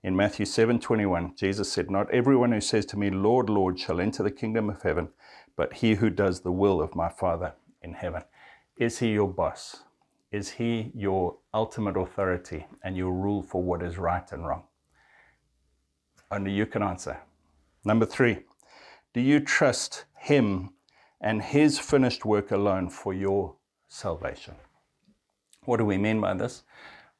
In 0.04 0.16
Matthew 0.16 0.46
7 0.46 0.80
21, 0.80 1.36
Jesus 1.36 1.72
said, 1.72 1.90
Not 1.90 2.12
everyone 2.12 2.52
who 2.52 2.62
says 2.62 2.86
to 2.88 2.98
me, 3.00 3.10
Lord, 3.10 3.50
Lord, 3.50 3.80
shall 3.80 4.00
enter 4.00 4.22
the 4.22 4.32
kingdom 4.32 4.70
of 4.70 4.84
heaven, 4.84 5.10
but 5.56 5.74
he 5.74 5.96
who 5.96 6.12
does 6.12 6.42
the 6.42 6.52
will 6.52 6.82
of 6.82 6.96
my 6.96 7.10
Father 7.10 7.54
in 7.82 7.94
heaven. 7.94 8.24
Is 8.78 9.00
he 9.00 9.14
your 9.14 9.28
boss? 9.28 9.84
Is 10.32 10.52
he 10.52 10.92
your 10.94 11.38
ultimate 11.54 11.98
authority 11.98 12.68
and 12.84 12.96
your 12.96 13.12
rule 13.12 13.42
for 13.42 13.64
what 13.64 13.82
is 13.82 13.98
right 13.98 14.32
and 14.32 14.48
wrong? 14.48 14.64
Only 16.30 16.52
you 16.52 16.66
can 16.66 16.84
answer. 16.84 17.20
Number 17.86 18.06
three, 18.06 18.40
Do 19.14 19.22
you 19.22 19.40
trust 19.40 20.06
Him 20.18 20.72
and 21.22 21.42
His 21.42 21.80
finished 21.80 22.26
work 22.26 22.52
alone 22.52 22.90
for 22.90 23.14
your 23.14 23.56
salvation? 23.88 24.56
What 25.64 25.78
do 25.78 25.86
we 25.86 25.98
mean 25.98 26.22
by 26.22 26.34
this? 26.34 26.64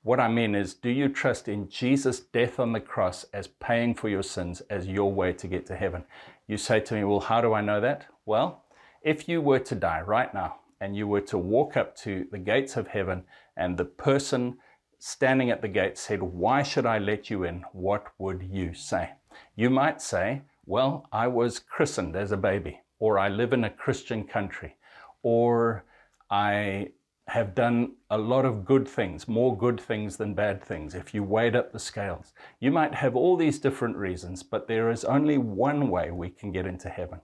What 0.04 0.20
I 0.20 0.28
mean 0.28 0.56
is, 0.56 0.74
do 0.74 0.90
you 0.90 1.10
trust 1.10 1.48
in 1.48 1.70
Jesus' 1.70 2.20
death 2.20 2.60
on 2.60 2.72
the 2.72 2.80
cross 2.80 3.26
as 3.34 3.48
paying 3.48 3.94
for 3.94 4.08
your 4.10 4.24
sins 4.24 4.62
as 4.70 4.88
your 4.88 5.12
way 5.12 5.34
to 5.34 5.48
get 5.48 5.66
to 5.68 5.76
heaven? 5.76 6.04
You 6.48 6.58
say 6.58 6.80
to 6.82 6.94
me, 6.94 7.04
Well, 7.04 7.20
how 7.20 7.42
do 7.42 7.54
I 7.54 7.62
know 7.62 7.82
that? 7.82 8.06
Well, 8.26 8.64
if 9.02 9.28
you 9.28 9.42
were 9.42 9.60
to 9.60 9.76
die 9.76 10.02
right 10.02 10.34
now 10.34 10.60
and 10.80 10.96
you 10.96 11.08
were 11.08 11.22
to 11.22 11.38
walk 11.38 11.76
up 11.76 11.96
to 11.98 12.28
the 12.32 12.38
gates 12.38 12.78
of 12.78 12.90
heaven 12.90 13.24
and 13.56 13.78
the 13.78 13.86
person 13.86 14.58
standing 15.00 15.52
at 15.52 15.62
the 15.62 15.68
gate 15.68 15.98
said, 15.98 16.22
Why 16.22 16.64
should 16.64 16.86
I 16.86 16.98
let 16.98 17.30
you 17.30 17.44
in? 17.44 17.66
What 17.72 18.08
would 18.18 18.44
you 18.44 18.74
say? 18.74 19.12
You 19.56 19.70
might 19.70 20.02
say, 20.02 20.42
Well, 20.66 21.08
I 21.12 21.28
was 21.28 21.60
christened 21.60 22.16
as 22.16 22.32
a 22.32 22.38
baby, 22.38 22.82
or 23.00 23.20
I 23.20 23.30
live 23.30 23.54
in 23.54 23.64
a 23.64 23.70
Christian 23.70 24.24
country, 24.24 24.76
or 25.22 25.86
I 26.30 26.90
have 27.28 27.54
done 27.54 27.92
a 28.10 28.18
lot 28.18 28.46
of 28.46 28.64
good 28.64 28.88
things, 28.88 29.28
more 29.28 29.56
good 29.58 29.80
things 29.80 30.16
than 30.16 30.34
bad 30.34 30.64
things, 30.64 30.96
if 30.96 31.14
you 31.14 31.24
weighed 31.24 31.56
up 31.56 31.72
the 31.74 31.80
scales. 31.80 32.34
You 32.60 32.72
might 32.72 32.96
have 32.96 33.16
all 33.16 33.36
these 33.36 33.60
different 33.60 33.98
reasons, 33.98 34.44
but 34.44 34.68
there 34.68 34.90
is 34.90 35.04
only 35.04 35.38
one 35.38 35.90
way 35.90 36.10
we 36.10 36.30
can 36.30 36.54
get 36.54 36.66
into 36.66 36.90
heaven, 36.90 37.20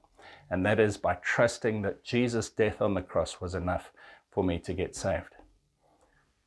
and 0.50 0.65
that 0.65 0.80
is 0.80 0.98
by 0.98 1.15
trusting 1.15 1.84
that 1.84 2.03
Jesus' 2.03 2.50
death 2.50 2.82
on 2.82 2.94
the 2.94 3.01
cross 3.01 3.39
was 3.39 3.56
enough 3.56 3.94
for 4.30 4.44
me 4.44 4.60
to 4.60 4.74
get 4.74 4.94
saved. 4.94 5.36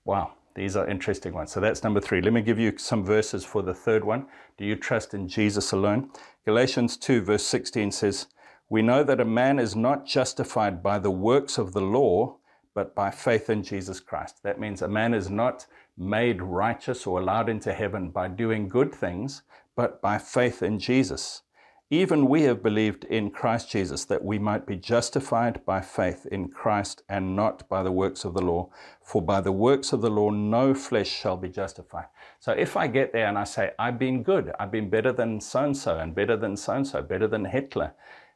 Wow, 0.04 0.32
these 0.56 0.74
are 0.74 0.88
interesting 0.88 1.32
ones. 1.32 1.52
So 1.52 1.60
that's 1.60 1.84
number 1.84 2.00
three. 2.00 2.20
Let 2.20 2.32
me 2.32 2.42
give 2.42 2.58
you 2.58 2.76
some 2.76 3.04
verses 3.04 3.44
for 3.44 3.62
the 3.62 3.74
third 3.74 4.04
one. 4.04 4.26
Do 4.58 4.64
you 4.64 4.74
trust 4.74 5.14
in 5.14 5.28
Jesus 5.28 5.70
alone? 5.70 6.10
Galatians 6.44 6.96
2, 6.96 7.20
verse 7.20 7.44
16 7.46 7.92
says, 7.92 8.26
We 8.68 8.82
know 8.82 9.04
that 9.04 9.20
a 9.20 9.24
man 9.24 9.60
is 9.60 9.76
not 9.76 10.06
justified 10.06 10.82
by 10.82 10.98
the 10.98 11.12
works 11.12 11.58
of 11.58 11.72
the 11.72 11.80
law 11.82 12.38
but 12.76 12.94
by 12.94 13.10
faith 13.10 13.48
in 13.48 13.62
Jesus 13.62 14.00
Christ. 14.00 14.42
That 14.42 14.60
means 14.60 14.82
a 14.82 14.88
man 14.88 15.14
is 15.14 15.30
not 15.30 15.66
made 15.96 16.42
righteous 16.42 17.06
or 17.06 17.18
allowed 17.18 17.48
into 17.48 17.72
heaven 17.72 18.10
by 18.10 18.28
doing 18.28 18.68
good 18.68 18.94
things, 18.94 19.40
but 19.74 20.02
by 20.02 20.18
faith 20.18 20.62
in 20.62 20.78
Jesus. 20.78 21.40
Even 21.90 22.28
we 22.28 22.42
have 22.42 22.64
believed 22.64 23.04
in 23.04 23.30
Christ 23.30 23.70
Jesus 23.70 24.04
that 24.06 24.24
we 24.24 24.40
might 24.40 24.66
be 24.66 24.74
justified 24.74 25.64
by 25.64 25.80
faith 25.80 26.26
in 26.32 26.48
Christ 26.48 27.04
and 27.08 27.36
not 27.36 27.68
by 27.68 27.84
the 27.84 27.92
works 27.92 28.24
of 28.24 28.34
the 28.34 28.42
law. 28.42 28.70
For 29.04 29.22
by 29.22 29.40
the 29.40 29.52
works 29.52 29.92
of 29.92 30.00
the 30.00 30.10
law, 30.10 30.30
no 30.30 30.74
flesh 30.74 31.08
shall 31.08 31.36
be 31.36 31.48
justified. 31.48 32.06
So 32.40 32.50
if 32.50 32.76
I 32.76 32.88
get 32.88 33.12
there 33.12 33.28
and 33.28 33.38
I 33.38 33.44
say, 33.44 33.70
I've 33.78 34.00
been 34.00 34.24
good, 34.24 34.50
I've 34.58 34.72
been 34.72 34.90
better 34.90 35.12
than 35.12 35.40
so 35.40 35.62
and 35.62 35.76
so, 35.76 35.96
and 35.96 36.12
better 36.12 36.36
than 36.36 36.56
so 36.56 36.72
and 36.72 36.84
so, 36.84 37.02
better 37.02 37.28
than 37.28 37.44
Hitler, 37.44 37.94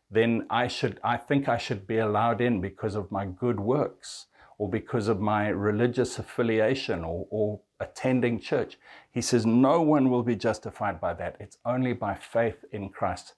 then 0.09 0.47
I 0.49 0.69
should, 0.69 1.01
I 1.03 1.17
think 1.17 1.49
I 1.49 1.59
should 1.59 1.89
be 1.89 1.99
allowed 1.99 2.41
in 2.41 2.61
because 2.61 2.95
of 2.95 3.11
my 3.11 3.27
good 3.27 3.59
works 3.59 4.27
or 4.59 4.71
because 4.71 5.09
of 5.09 5.21
my 5.21 5.49
religious 5.49 6.21
affiliation 6.21 7.03
or, 7.03 7.27
or 7.31 7.61
attending 7.81 8.39
church. 8.39 8.79
He 9.11 9.21
says, 9.21 9.45
No 9.45 9.83
one 9.83 10.09
will 10.09 10.23
be 10.23 10.37
justified 10.37 11.01
by 11.01 11.15
that. 11.15 11.35
It's 11.41 11.59
only 11.65 11.95
by 11.95 12.15
faith 12.15 12.65
in 12.71 12.91
Christ. 12.91 13.35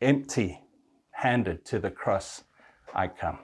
Empty 0.00 0.60
handed 1.10 1.64
to 1.64 1.80
the 1.80 1.90
cross, 1.90 2.44
I 2.94 3.08
come. 3.08 3.40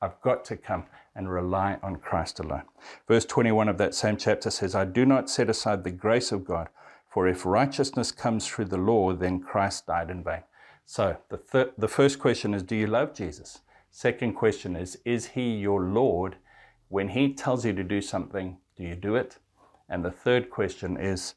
I've 0.00 0.20
got 0.22 0.44
to 0.46 0.56
come 0.56 0.84
and 1.16 1.28
rely 1.28 1.78
on 1.82 1.96
Christ 1.96 2.38
alone. 2.38 2.62
Verse 3.08 3.24
21 3.24 3.68
of 3.68 3.78
that 3.78 3.94
same 3.94 4.16
chapter 4.16 4.50
says, 4.50 4.76
I 4.76 4.84
do 4.84 5.04
not 5.04 5.28
set 5.28 5.50
aside 5.50 5.82
the 5.82 5.90
grace 5.90 6.30
of 6.30 6.44
God, 6.44 6.68
for 7.12 7.26
if 7.26 7.44
righteousness 7.44 8.12
comes 8.12 8.46
through 8.46 8.66
the 8.66 8.76
law, 8.76 9.12
then 9.14 9.40
Christ 9.40 9.86
died 9.88 10.10
in 10.10 10.22
vain. 10.22 10.42
So 10.84 11.16
the, 11.28 11.38
thir- 11.38 11.72
the 11.76 11.88
first 11.88 12.20
question 12.20 12.54
is, 12.54 12.62
Do 12.62 12.76
you 12.76 12.86
love 12.86 13.12
Jesus? 13.12 13.60
Second 13.90 14.34
question 14.34 14.76
is 14.76 14.98
Is 15.04 15.26
He 15.26 15.54
your 15.56 15.82
Lord? 15.82 16.36
When 16.88 17.08
He 17.08 17.34
tells 17.34 17.64
you 17.64 17.72
to 17.72 17.84
do 17.84 18.00
something, 18.00 18.58
do 18.76 18.84
you 18.84 18.94
do 18.94 19.16
it? 19.16 19.38
And 19.88 20.04
the 20.04 20.10
third 20.10 20.50
question 20.50 20.96
is 20.96 21.34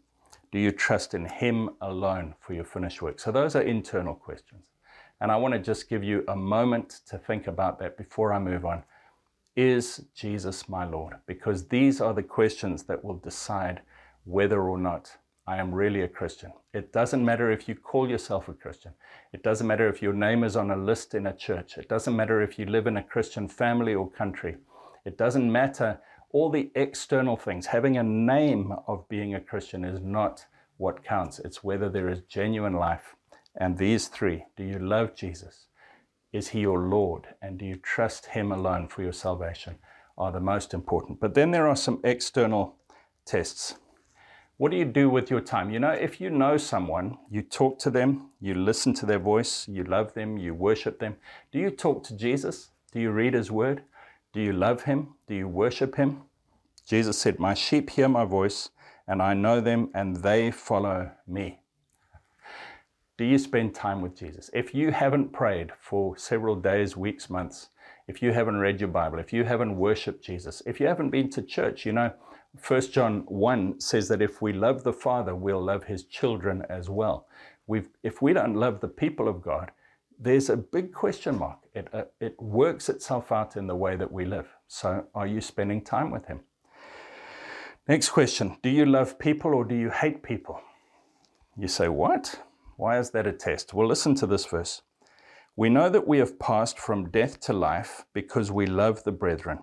Do 0.57 0.63
you 0.63 0.71
trust 0.71 1.13
in 1.13 1.27
Him 1.27 1.69
alone 1.81 2.33
for 2.39 2.55
your 2.55 2.63
finished 2.63 2.99
work? 3.03 3.19
So 3.19 3.31
those 3.31 3.55
are 3.55 3.61
internal 3.61 4.15
questions. 4.15 4.63
And 5.21 5.31
I 5.31 5.35
want 5.35 5.53
to 5.53 5.59
just 5.59 5.87
give 5.87 6.03
you 6.03 6.23
a 6.27 6.35
moment 6.35 7.01
to 7.09 7.19
think 7.19 7.45
about 7.45 7.77
that 7.77 7.95
before 7.95 8.33
I 8.33 8.39
move 8.39 8.65
on. 8.65 8.81
Is 9.55 10.05
Jesus 10.15 10.67
my 10.67 10.83
Lord? 10.83 11.13
Because 11.27 11.67
these 11.67 12.01
are 12.01 12.11
the 12.11 12.23
questions 12.23 12.81
that 12.85 13.05
will 13.05 13.17
decide 13.17 13.81
whether 14.23 14.63
or 14.63 14.79
not 14.79 15.15
I 15.45 15.57
am 15.57 15.71
really 15.71 16.01
a 16.01 16.07
Christian. 16.07 16.51
It 16.73 16.91
doesn't 16.91 17.23
matter 17.23 17.51
if 17.51 17.69
you 17.69 17.75
call 17.75 18.09
yourself 18.09 18.49
a 18.49 18.53
Christian. 18.53 18.93
It 19.33 19.43
doesn't 19.43 19.67
matter 19.67 19.87
if 19.87 20.01
your 20.01 20.13
name 20.13 20.43
is 20.43 20.55
on 20.55 20.71
a 20.71 20.75
list 20.75 21.13
in 21.13 21.27
a 21.27 21.37
church. 21.37 21.77
It 21.77 21.87
doesn't 21.87 22.15
matter 22.15 22.41
if 22.41 22.57
you 22.57 22.65
live 22.65 22.87
in 22.87 22.97
a 22.97 23.03
Christian 23.03 23.47
family 23.47 23.93
or 23.93 24.09
country. 24.09 24.57
It 25.05 25.19
doesn't 25.19 25.51
matter 25.51 25.99
all 26.31 26.49
the 26.49 26.71
external 26.75 27.37
things. 27.37 27.67
Having 27.67 27.97
a 27.97 28.03
name 28.03 28.73
of 28.87 29.07
being 29.09 29.33
a 29.33 29.39
Christian 29.39 29.85
is 29.85 30.01
not 30.01 30.45
what 30.77 31.03
counts. 31.03 31.39
It's 31.39 31.63
whether 31.63 31.89
there 31.89 32.09
is 32.09 32.21
genuine 32.21 32.73
life. 32.73 33.15
And 33.59 33.77
these 33.77 34.07
three 34.07 34.45
do 34.55 34.63
you 34.63 34.79
love 34.79 35.15
Jesus? 35.15 35.67
Is 36.31 36.49
he 36.49 36.59
your 36.59 36.79
Lord? 36.79 37.27
And 37.41 37.57
do 37.57 37.65
you 37.65 37.77
trust 37.77 38.27
him 38.27 38.51
alone 38.51 38.87
for 38.87 39.01
your 39.01 39.13
salvation? 39.13 39.77
Are 40.17 40.31
the 40.31 40.39
most 40.39 40.73
important. 40.73 41.19
But 41.19 41.35
then 41.35 41.51
there 41.51 41.67
are 41.67 41.75
some 41.75 42.01
external 42.03 42.75
tests. 43.25 43.75
What 44.57 44.71
do 44.71 44.77
you 44.77 44.85
do 44.85 45.09
with 45.09 45.29
your 45.29 45.41
time? 45.41 45.69
You 45.69 45.79
know, 45.79 45.91
if 45.91 46.19
you 46.19 46.31
know 46.31 46.57
someone, 46.57 47.19
you 47.29 47.43
talk 47.43 47.77
to 47.79 47.91
them, 47.91 48.31
you 48.41 48.55
listen 48.55 48.95
to 48.95 49.05
their 49.05 49.19
voice, 49.19 49.67
you 49.67 49.83
love 49.83 50.15
them, 50.15 50.39
you 50.39 50.55
worship 50.55 50.97
them. 50.97 51.17
Do 51.51 51.59
you 51.59 51.69
talk 51.69 52.03
to 52.05 52.17
Jesus? 52.17 52.69
Do 52.91 52.99
you 52.99 53.11
read 53.11 53.35
his 53.35 53.51
word? 53.51 53.83
Do 54.33 54.41
you 54.41 54.53
love 54.53 54.83
him? 54.83 55.15
Do 55.27 55.35
you 55.35 55.47
worship 55.47 55.95
him? 55.95 56.23
Jesus 56.85 57.17
said, 57.17 57.39
My 57.39 57.53
sheep 57.53 57.89
hear 57.89 58.07
my 58.07 58.25
voice, 58.25 58.69
and 59.07 59.21
I 59.21 59.33
know 59.33 59.61
them, 59.61 59.89
and 59.93 60.17
they 60.17 60.51
follow 60.51 61.11
me. 61.27 61.59
Do 63.17 63.25
you 63.25 63.39
spend 63.39 63.73
time 63.73 64.01
with 64.01 64.15
Jesus? 64.15 64.49
If 64.53 64.75
you 64.75 64.91
haven't 64.91 65.33
prayed 65.33 65.71
for 65.79 66.15
several 66.17 66.55
days, 66.55 66.95
weeks, 66.95 67.29
months, 67.29 67.69
if 68.07 68.21
you 68.21 68.31
haven't 68.31 68.57
read 68.57 68.79
your 68.79 68.89
Bible, 68.89 69.17
if 69.17 69.33
you 69.33 69.43
haven't 69.43 69.77
worshiped 69.77 70.23
Jesus, 70.23 70.61
if 70.65 70.79
you 70.79 70.87
haven't 70.87 71.09
been 71.09 71.29
to 71.31 71.41
church, 71.41 71.85
you 71.85 71.93
know, 71.93 72.13
1 72.65 72.81
John 72.91 73.23
1 73.27 73.81
says 73.81 74.07
that 74.07 74.21
if 74.21 74.41
we 74.41 74.53
love 74.53 74.83
the 74.83 74.93
Father, 74.93 75.35
we'll 75.35 75.63
love 75.63 75.85
his 75.85 76.03
children 76.03 76.63
as 76.69 76.89
well. 76.89 77.27
We've, 77.65 77.89
if 78.03 78.21
we 78.21 78.33
don't 78.33 78.55
love 78.55 78.79
the 78.79 78.87
people 78.87 79.27
of 79.27 79.41
God, 79.41 79.71
there's 80.19 80.49
a 80.49 80.57
big 80.57 80.93
question 80.93 81.37
mark. 81.37 81.59
It, 81.73 81.87
uh, 81.93 82.05
it 82.19 82.35
works 82.41 82.89
itself 82.89 83.31
out 83.31 83.55
in 83.55 83.67
the 83.67 83.75
way 83.75 83.95
that 83.95 84.11
we 84.11 84.25
live. 84.25 84.47
So, 84.67 85.05
are 85.13 85.27
you 85.27 85.41
spending 85.41 85.83
time 85.83 86.11
with 86.11 86.25
him? 86.25 86.41
Next 87.87 88.09
question 88.09 88.57
Do 88.63 88.69
you 88.69 88.85
love 88.85 89.19
people 89.19 89.53
or 89.53 89.63
do 89.63 89.75
you 89.75 89.89
hate 89.89 90.23
people? 90.23 90.61
You 91.57 91.67
say, 91.67 91.87
What? 91.87 92.41
Why 92.75 92.99
is 92.99 93.11
that 93.11 93.25
a 93.25 93.33
test? 93.33 93.73
Well, 93.73 93.87
listen 93.87 94.13
to 94.15 94.27
this 94.27 94.45
verse. 94.45 94.81
We 95.55 95.69
know 95.69 95.89
that 95.89 96.07
we 96.07 96.19
have 96.19 96.37
passed 96.37 96.77
from 96.77 97.09
death 97.09 97.39
to 97.41 97.53
life 97.53 98.05
because 98.13 98.51
we 98.51 98.67
love 98.67 99.03
the 99.03 99.11
brethren. 99.11 99.59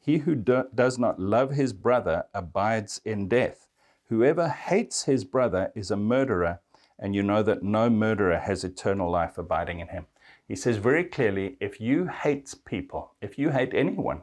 He 0.00 0.18
who 0.18 0.34
do, 0.34 0.64
does 0.74 0.98
not 0.98 1.20
love 1.20 1.52
his 1.52 1.72
brother 1.72 2.24
abides 2.34 3.00
in 3.04 3.28
death. 3.28 3.68
Whoever 4.08 4.48
hates 4.48 5.04
his 5.04 5.24
brother 5.24 5.72
is 5.76 5.90
a 5.90 5.96
murderer, 5.96 6.60
and 6.98 7.14
you 7.14 7.22
know 7.22 7.42
that 7.42 7.62
no 7.62 7.90
murderer 7.90 8.38
has 8.38 8.64
eternal 8.64 9.10
life 9.10 9.38
abiding 9.38 9.80
in 9.80 9.88
him. 9.88 10.06
He 10.48 10.56
says 10.56 10.76
very 10.76 11.04
clearly 11.04 11.56
if 11.60 11.80
you 11.80 12.06
hate 12.06 12.54
people, 12.64 13.12
if 13.20 13.38
you 13.38 13.50
hate 13.50 13.74
anyone, 13.74 14.22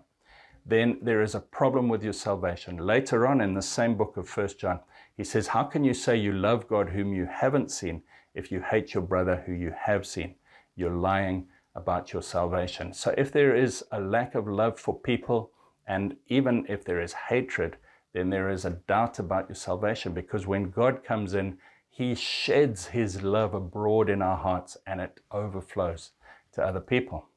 then 0.65 0.97
there 1.01 1.21
is 1.21 1.35
a 1.35 1.41
problem 1.41 1.89
with 1.89 2.03
your 2.03 2.13
salvation. 2.13 2.77
Later 2.77 3.27
on 3.27 3.41
in 3.41 3.53
the 3.53 3.61
same 3.61 3.95
book 3.95 4.15
of 4.15 4.29
1 4.29 4.49
John, 4.57 4.79
he 5.17 5.23
says, 5.23 5.47
How 5.47 5.63
can 5.63 5.83
you 5.83 5.93
say 5.93 6.15
you 6.15 6.31
love 6.31 6.67
God 6.67 6.89
whom 6.89 7.13
you 7.13 7.25
haven't 7.25 7.71
seen 7.71 8.03
if 8.33 8.51
you 8.51 8.61
hate 8.61 8.93
your 8.93 9.03
brother 9.03 9.43
who 9.45 9.51
you 9.53 9.73
have 9.77 10.05
seen? 10.05 10.35
You're 10.75 10.95
lying 10.95 11.47
about 11.75 12.13
your 12.13 12.21
salvation. 12.21 12.93
So 12.93 13.13
if 13.17 13.31
there 13.31 13.55
is 13.55 13.83
a 13.91 13.99
lack 13.99 14.35
of 14.35 14.47
love 14.47 14.79
for 14.79 14.97
people, 14.97 15.51
and 15.87 16.15
even 16.27 16.65
if 16.69 16.85
there 16.85 17.01
is 17.01 17.13
hatred, 17.13 17.77
then 18.13 18.29
there 18.29 18.49
is 18.49 18.63
a 18.63 18.71
doubt 18.87 19.19
about 19.19 19.49
your 19.49 19.55
salvation 19.55 20.13
because 20.13 20.47
when 20.47 20.69
God 20.69 21.03
comes 21.03 21.33
in, 21.33 21.57
He 21.95 22.15
sheds 22.15 22.87
His 22.87 23.21
love 23.21 23.53
abroad 23.53 24.09
in 24.09 24.23
our 24.23 24.37
hearts 24.37 24.77
and 24.87 24.99
it 24.99 25.19
overflows 25.31 26.09
to 26.53 26.63
other 26.63 26.79
people. 26.79 27.27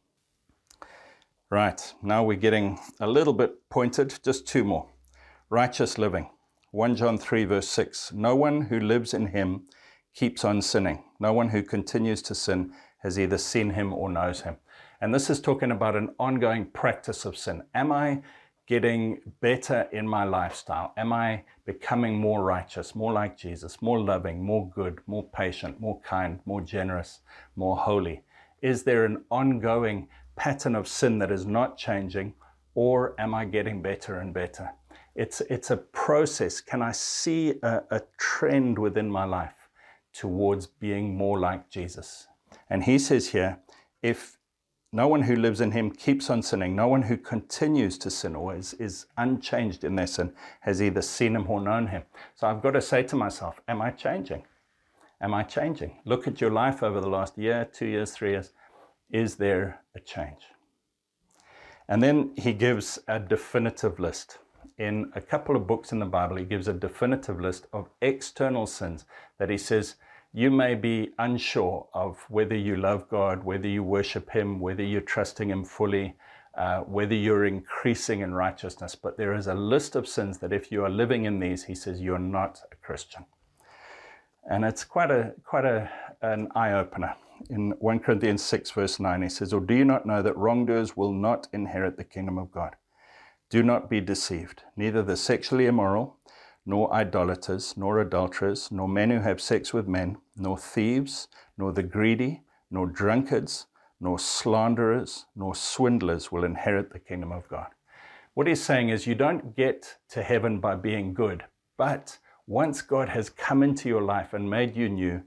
Right, 1.51 1.93
now 2.03 2.25
we're 2.25 2.39
getting 2.39 2.79
a 2.99 3.07
little 3.07 3.35
bit 3.35 3.69
pointed, 3.69 4.19
just 4.25 4.47
two 4.47 4.65
more. 4.65 4.89
Righteous 5.51 5.99
living. 5.99 6.31
1 6.71 6.97
John 6.97 7.19
3, 7.19 7.45
verse 7.45 7.69
6. 7.69 8.15
No 8.15 8.35
one 8.35 8.63
who 8.63 8.81
lives 8.81 9.13
in 9.13 9.27
Him 9.27 9.67
keeps 10.15 10.43
on 10.43 10.63
sinning. 10.63 11.05
No 11.21 11.35
one 11.35 11.51
who 11.51 11.63
continues 11.63 12.23
to 12.23 12.35
sin 12.35 12.73
has 13.01 13.19
either 13.19 13.37
seen 13.37 13.71
Him 13.71 13.93
or 13.93 14.09
knows 14.09 14.41
Him. 14.41 14.57
And 15.03 15.15
this 15.15 15.29
is 15.29 15.39
talking 15.39 15.71
about 15.71 15.97
an 15.97 16.15
ongoing 16.19 16.65
practice 16.65 17.27
of 17.27 17.37
sin. 17.37 17.65
Am 17.75 17.93
I 17.93 18.23
getting 18.67 19.21
better 19.41 19.89
in 19.93 20.09
my 20.09 20.25
lifestyle? 20.25 20.93
Am 20.97 21.13
I 21.13 21.45
becoming 21.65 22.19
more 22.19 22.43
righteous, 22.43 22.95
more 22.95 23.13
like 23.13 23.37
Jesus, 23.37 23.81
more 23.81 24.01
loving, 24.01 24.45
more 24.45 24.69
good, 24.71 24.99
more 25.07 25.25
patient, 25.31 25.81
more 25.81 26.01
kind, 26.01 26.41
more 26.45 26.61
generous, 26.61 27.21
more 27.55 27.77
holy? 27.77 28.23
Is 28.63 28.83
there 28.83 29.05
an 29.05 29.25
ongoing 29.31 30.09
pattern 30.35 30.75
of 30.75 30.89
sin 30.89 31.19
that 31.21 31.31
is 31.31 31.47
not 31.47 31.79
changing? 31.79 32.35
Or 32.75 33.15
am 33.19 33.35
I 33.35 33.45
getting 33.45 33.81
better 33.81 34.19
and 34.19 34.35
better? 34.35 34.71
It's, 35.15 35.41
it's 35.43 35.71
a 35.71 35.79
process. 35.79 36.61
Can 36.61 36.83
I 36.83 36.93
see 36.93 37.55
a, 37.63 37.83
a 37.91 38.03
trend 38.19 38.79
within 38.79 39.11
my 39.11 39.25
life 39.25 39.71
towards 40.13 40.67
being 40.67 41.17
more 41.17 41.39
like 41.39 41.71
Jesus? 41.71 42.27
And 42.69 42.85
he 42.85 42.99
says 42.99 43.29
here, 43.29 43.59
if 44.03 44.36
no 44.97 45.07
one 45.07 45.21
who 45.21 45.37
lives 45.37 45.61
in 45.61 45.73
him 45.73 45.91
keeps 45.91 46.31
on 46.31 46.43
sinning, 46.43 46.75
no 46.75 46.89
one 46.89 47.03
who 47.03 47.19
continues 47.19 47.99
to 47.99 48.11
sin 48.11 48.35
or 48.35 48.57
is, 48.57 48.73
is 48.75 49.05
unchanged 49.19 49.85
in 49.85 49.95
their 49.95 50.07
sin 50.07 50.33
has 50.61 50.81
either 50.81 51.03
seen 51.03 51.37
him 51.37 51.51
or 51.51 51.61
known 51.61 51.89
him. 51.89 52.03
So 52.35 52.47
I've 52.47 52.63
got 52.63 52.71
to 52.71 52.81
say 52.81 53.03
to 53.03 53.15
myself, 53.15 53.61
Am 53.69 53.83
I 53.83 53.91
changing? 53.91 54.45
Am 55.21 55.35
I 55.35 55.43
changing? 55.43 55.99
Look 56.07 56.27
at 56.27 56.41
your 56.41 56.51
life 56.51 56.83
over 56.83 57.03
the 57.03 57.11
last 57.11 57.37
year, 57.37 57.69
two 57.71 57.85
years, 57.85 58.13
three 58.13 58.31
years. 58.31 58.53
Is 59.11 59.37
there 59.37 59.81
a 59.95 60.01
change? 60.01 60.47
And 61.89 62.03
then 62.03 62.33
he 62.35 62.55
gives 62.55 62.99
a 63.07 63.21
definitive 63.21 64.01
list. 64.01 64.39
In 64.79 65.13
a 65.15 65.21
couple 65.21 65.57
of 65.57 65.67
books 65.67 65.93
in 65.93 65.99
the 65.99 66.07
Bible, 66.07 66.37
he 66.37 66.45
gives 66.45 66.69
a 66.69 66.73
definitive 66.73 67.39
list 67.39 67.67
of 67.71 67.91
external 68.01 68.67
sins 68.67 69.05
that 69.39 69.51
he 69.51 69.59
says 69.59 69.97
you 70.37 70.51
may 70.51 70.75
be 70.75 71.09
unsure 71.19 71.89
of 71.95 72.23
whether 72.29 72.55
you 72.55 72.77
love 72.77 73.09
God, 73.09 73.43
whether 73.43 73.67
you 73.67 73.83
worship 73.83 74.29
Him, 74.29 74.61
whether 74.61 74.83
you're 74.83 75.01
trusting 75.01 75.49
Him 75.49 75.65
fully, 75.65 76.15
uh, 76.55 76.81
whether 76.81 77.15
you're 77.15 77.47
increasing 77.47 78.21
in 78.21 78.35
righteousness. 78.35 78.95
But 78.95 79.17
there 79.17 79.33
is 79.33 79.47
a 79.47 79.55
list 79.55 79.97
of 79.97 80.07
sins 80.07 80.37
that 80.41 80.53
if 80.53 80.71
you 80.71 80.85
are 80.85 80.91
living 80.91 81.25
in 81.25 81.41
these, 81.41 81.65
he 81.65 81.75
says 81.75 82.03
you're 82.03 82.19
not 82.19 82.61
a 82.71 82.77
Christian. 82.77 83.25
And 84.45 84.63
it's 84.63 84.85
quite 84.85 85.11
a 85.11 85.33
quite 85.43 85.65
a 85.65 85.91
an 86.21 86.49
eye 86.55 86.73
opener. 86.73 87.15
In 87.49 87.71
1 87.79 88.01
Corinthians 88.01 88.43
6, 88.43 88.73
verse 88.73 89.01
9, 89.01 89.23
he 89.23 89.31
says, 89.31 89.55
Or 89.55 89.61
do 89.61 89.75
you 89.75 89.87
not 89.87 90.05
know 90.05 90.21
that 90.21 90.37
wrongdoers 90.37 90.99
will 90.99 91.13
not 91.15 91.49
inherit 91.55 91.97
the 91.97 92.05
kingdom 92.05 92.37
of 92.37 92.53
God? 92.53 92.77
Do 93.49 93.63
not 93.63 93.89
be 93.89 94.03
deceived. 94.03 94.65
Neither 94.77 95.03
the 95.03 95.17
sexually 95.17 95.65
immoral, 95.65 96.19
nor 96.67 96.93
idolaters, 96.93 97.75
nor 97.77 98.01
adulterers, 98.01 98.71
nor 98.73 98.89
men 98.89 99.11
who 99.11 99.21
have 99.21 99.41
sex 99.41 99.73
with 99.73 99.87
men, 99.87 100.19
nor 100.37 100.59
thieves, 100.59 101.29
nor 101.57 101.73
the 101.73 101.83
greedy, 101.83 102.43
nor 102.71 102.87
drunkards, 102.87 103.67
nor 104.01 104.19
slanderers, 104.19 105.27
nor 105.35 105.55
swindlers 105.55 106.31
will 106.31 106.45
inherit 106.45 106.93
the 106.93 106.99
kingdom 106.99 107.33
of 107.33 107.49
God. 107.49 107.69
What 108.35 108.47
he's 108.47 108.63
saying 108.63 108.91
is, 108.91 109.07
you 109.07 109.15
don't 109.15 109.57
get 109.57 109.97
to 110.11 110.23
heaven 110.23 110.61
by 110.61 110.75
being 110.75 111.15
good, 111.15 111.45
but 111.79 112.19
once 112.47 112.83
God 112.83 113.09
has 113.09 113.31
come 113.31 113.63
into 113.63 113.89
your 113.89 114.03
life 114.03 114.35
and 114.35 114.51
made 114.51 114.77
you 114.77 114.89
new, 114.89 115.23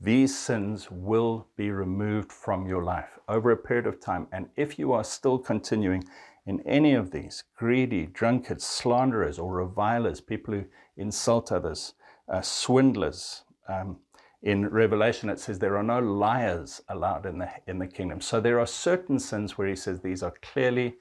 these 0.00 0.36
sins 0.36 0.88
will 0.90 1.46
be 1.56 1.70
removed 1.70 2.32
from 2.32 2.66
your 2.66 2.82
life 2.82 3.18
over 3.28 3.50
a 3.50 3.56
period 3.56 3.86
of 3.86 4.00
time. 4.00 4.26
And 4.32 4.48
if 4.56 4.78
you 4.78 4.92
are 4.92 5.04
still 5.04 5.38
continuing 5.38 6.04
in 6.46 6.60
any 6.66 6.94
of 6.94 7.10
these 7.10 7.44
greedy, 7.56 8.06
drunkards, 8.06 8.64
slanderers, 8.64 9.38
or 9.38 9.52
revilers, 9.52 10.20
people 10.20 10.54
who 10.54 10.64
insult 10.96 11.52
others, 11.52 11.94
uh, 12.28 12.40
swindlers, 12.40 13.42
um, 13.68 13.98
in 14.44 14.68
Revelation 14.68 15.30
it 15.30 15.40
says 15.40 15.58
there 15.58 15.76
are 15.76 15.82
no 15.82 15.98
liars 15.98 16.82
allowed 16.90 17.24
in 17.24 17.38
the, 17.38 17.48
in 17.66 17.78
the 17.78 17.86
kingdom. 17.86 18.20
So 18.20 18.40
there 18.40 18.60
are 18.60 18.66
certain 18.66 19.18
sins 19.18 19.56
where 19.56 19.66
he 19.66 19.74
says 19.74 20.00
these 20.00 20.22
are 20.22 20.34
clearly 20.42 20.96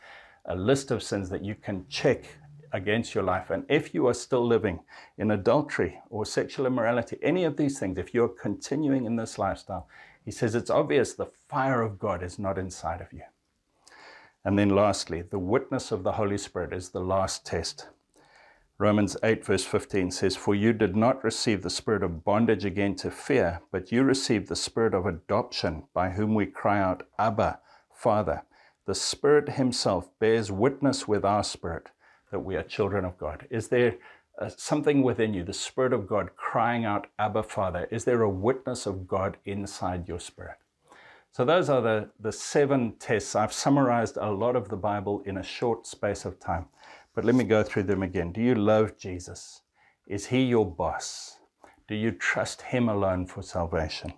a 0.46 0.56
list 0.56 0.92
of 0.92 1.04
sins 1.04 1.30
that 1.30 1.44
you 1.44 1.56
can 1.56 1.86
check 1.90 2.26
against 2.72 3.14
your 3.14 3.24
life. 3.24 3.50
And 3.50 3.66
if 3.70 3.94
you 3.94 4.08
are 4.08 4.14
still 4.14 4.46
living 4.46 4.80
in 5.18 5.32
adultery 5.32 6.00
or 6.10 6.26
sexual 6.26 6.66
immorality, 6.66 7.18
any 7.22 7.44
of 7.44 7.58
these 7.58 7.80
things, 7.80 7.98
if 7.98 8.14
you're 8.14 8.30
continuing 8.30 9.06
in 9.06 9.18
this 9.18 9.38
lifestyle, 9.38 9.88
he 10.24 10.32
says 10.32 10.56
it's 10.56 10.70
obvious 10.70 11.14
the 11.14 11.26
fire 11.26 11.82
of 11.82 12.00
God 12.00 12.24
is 12.24 12.40
not 12.40 12.58
inside 12.58 13.02
of 13.02 13.12
you. 13.12 13.24
And 14.46 14.58
then 14.58 14.70
lastly, 14.70 15.22
the 15.22 15.40
witness 15.40 15.92
of 15.92 16.04
the 16.04 16.14
Holy 16.14 16.38
Spirit 16.38 16.74
is 16.74 16.90
the 16.90 17.02
last 17.02 17.46
test. 17.46 17.88
Romans 18.84 19.16
8, 19.24 19.46
verse 19.46 19.64
15 19.64 20.12
says, 20.12 20.36
For 20.36 20.54
you 20.54 20.74
did 20.74 20.94
not 20.94 21.24
receive 21.24 21.62
the 21.62 21.70
spirit 21.70 22.04
of 22.04 22.26
bondage 22.26 22.66
again 22.66 22.96
to 22.96 23.10
fear, 23.10 23.62
but 23.72 23.94
you 23.94 24.04
received 24.04 24.50
the 24.50 24.58
spirit 24.58 24.94
of 24.94 25.06
adoption, 25.06 25.84
by 25.94 26.10
whom 26.10 26.36
we 26.36 26.48
cry 26.48 26.82
out, 26.82 27.08
Abba, 27.18 27.62
Father. 27.94 28.44
The 28.86 28.94
Spirit 28.94 29.52
Himself 29.52 30.10
bears 30.20 30.52
witness 30.52 31.08
with 31.08 31.24
our 31.24 31.46
spirit 31.46 31.92
that 32.30 32.42
we 32.42 32.58
are 32.58 32.64
children 32.64 33.06
of 33.06 33.18
God? 33.18 33.48
Is 33.50 33.70
there 33.70 33.96
uh, 34.38 34.50
something 34.50 35.02
within 35.02 35.34
you, 35.34 35.46
the 35.46 35.54
Spirit 35.54 35.94
of 35.94 36.06
God 36.06 36.36
crying 36.36 36.84
out, 36.84 37.08
Abba, 37.18 37.44
Father? 37.44 37.88
Is 37.90 38.04
there 38.04 38.24
a 38.24 38.30
witness 38.30 38.86
of 38.86 39.08
God 39.08 39.38
inside 39.46 40.10
your 40.10 40.20
spirit? 40.20 40.58
So, 41.32 41.46
those 41.46 41.70
are 41.70 41.82
the, 41.82 42.10
the 42.20 42.34
seven 42.34 42.96
tests. 43.00 43.34
I've 43.34 43.54
summarized 43.54 44.18
a 44.18 44.30
lot 44.30 44.58
of 44.58 44.68
the 44.68 44.76
Bible 44.76 45.24
in 45.26 45.38
a 45.38 45.44
short 45.44 45.88
space 45.88 46.26
of 46.26 46.38
time, 46.38 46.66
but 47.14 47.26
let 47.26 47.36
me 47.36 47.44
go 47.44 47.64
through 47.64 47.84
them 47.84 48.04
again. 48.04 48.32
Do 48.32 48.42
you 48.42 48.56
love 48.56 48.98
Jesus? 48.98 49.62
Is 50.08 50.28
he 50.28 50.44
your 50.44 50.66
boss? 50.66 51.38
Do 51.88 51.96
you 51.96 52.12
trust 52.12 52.62
him 52.62 52.90
alone 52.90 53.28
for 53.28 53.42
salvation? 53.44 54.14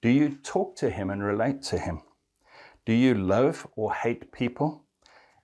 Do 0.00 0.08
you 0.08 0.30
talk 0.42 0.76
to 0.76 0.90
him 0.90 1.10
and 1.10 1.22
relate 1.22 1.62
to 1.62 1.78
him? 1.78 2.02
Do 2.84 2.92
you 2.92 3.14
love 3.14 3.66
or 3.76 3.94
hate 3.94 4.32
people? 4.32 4.84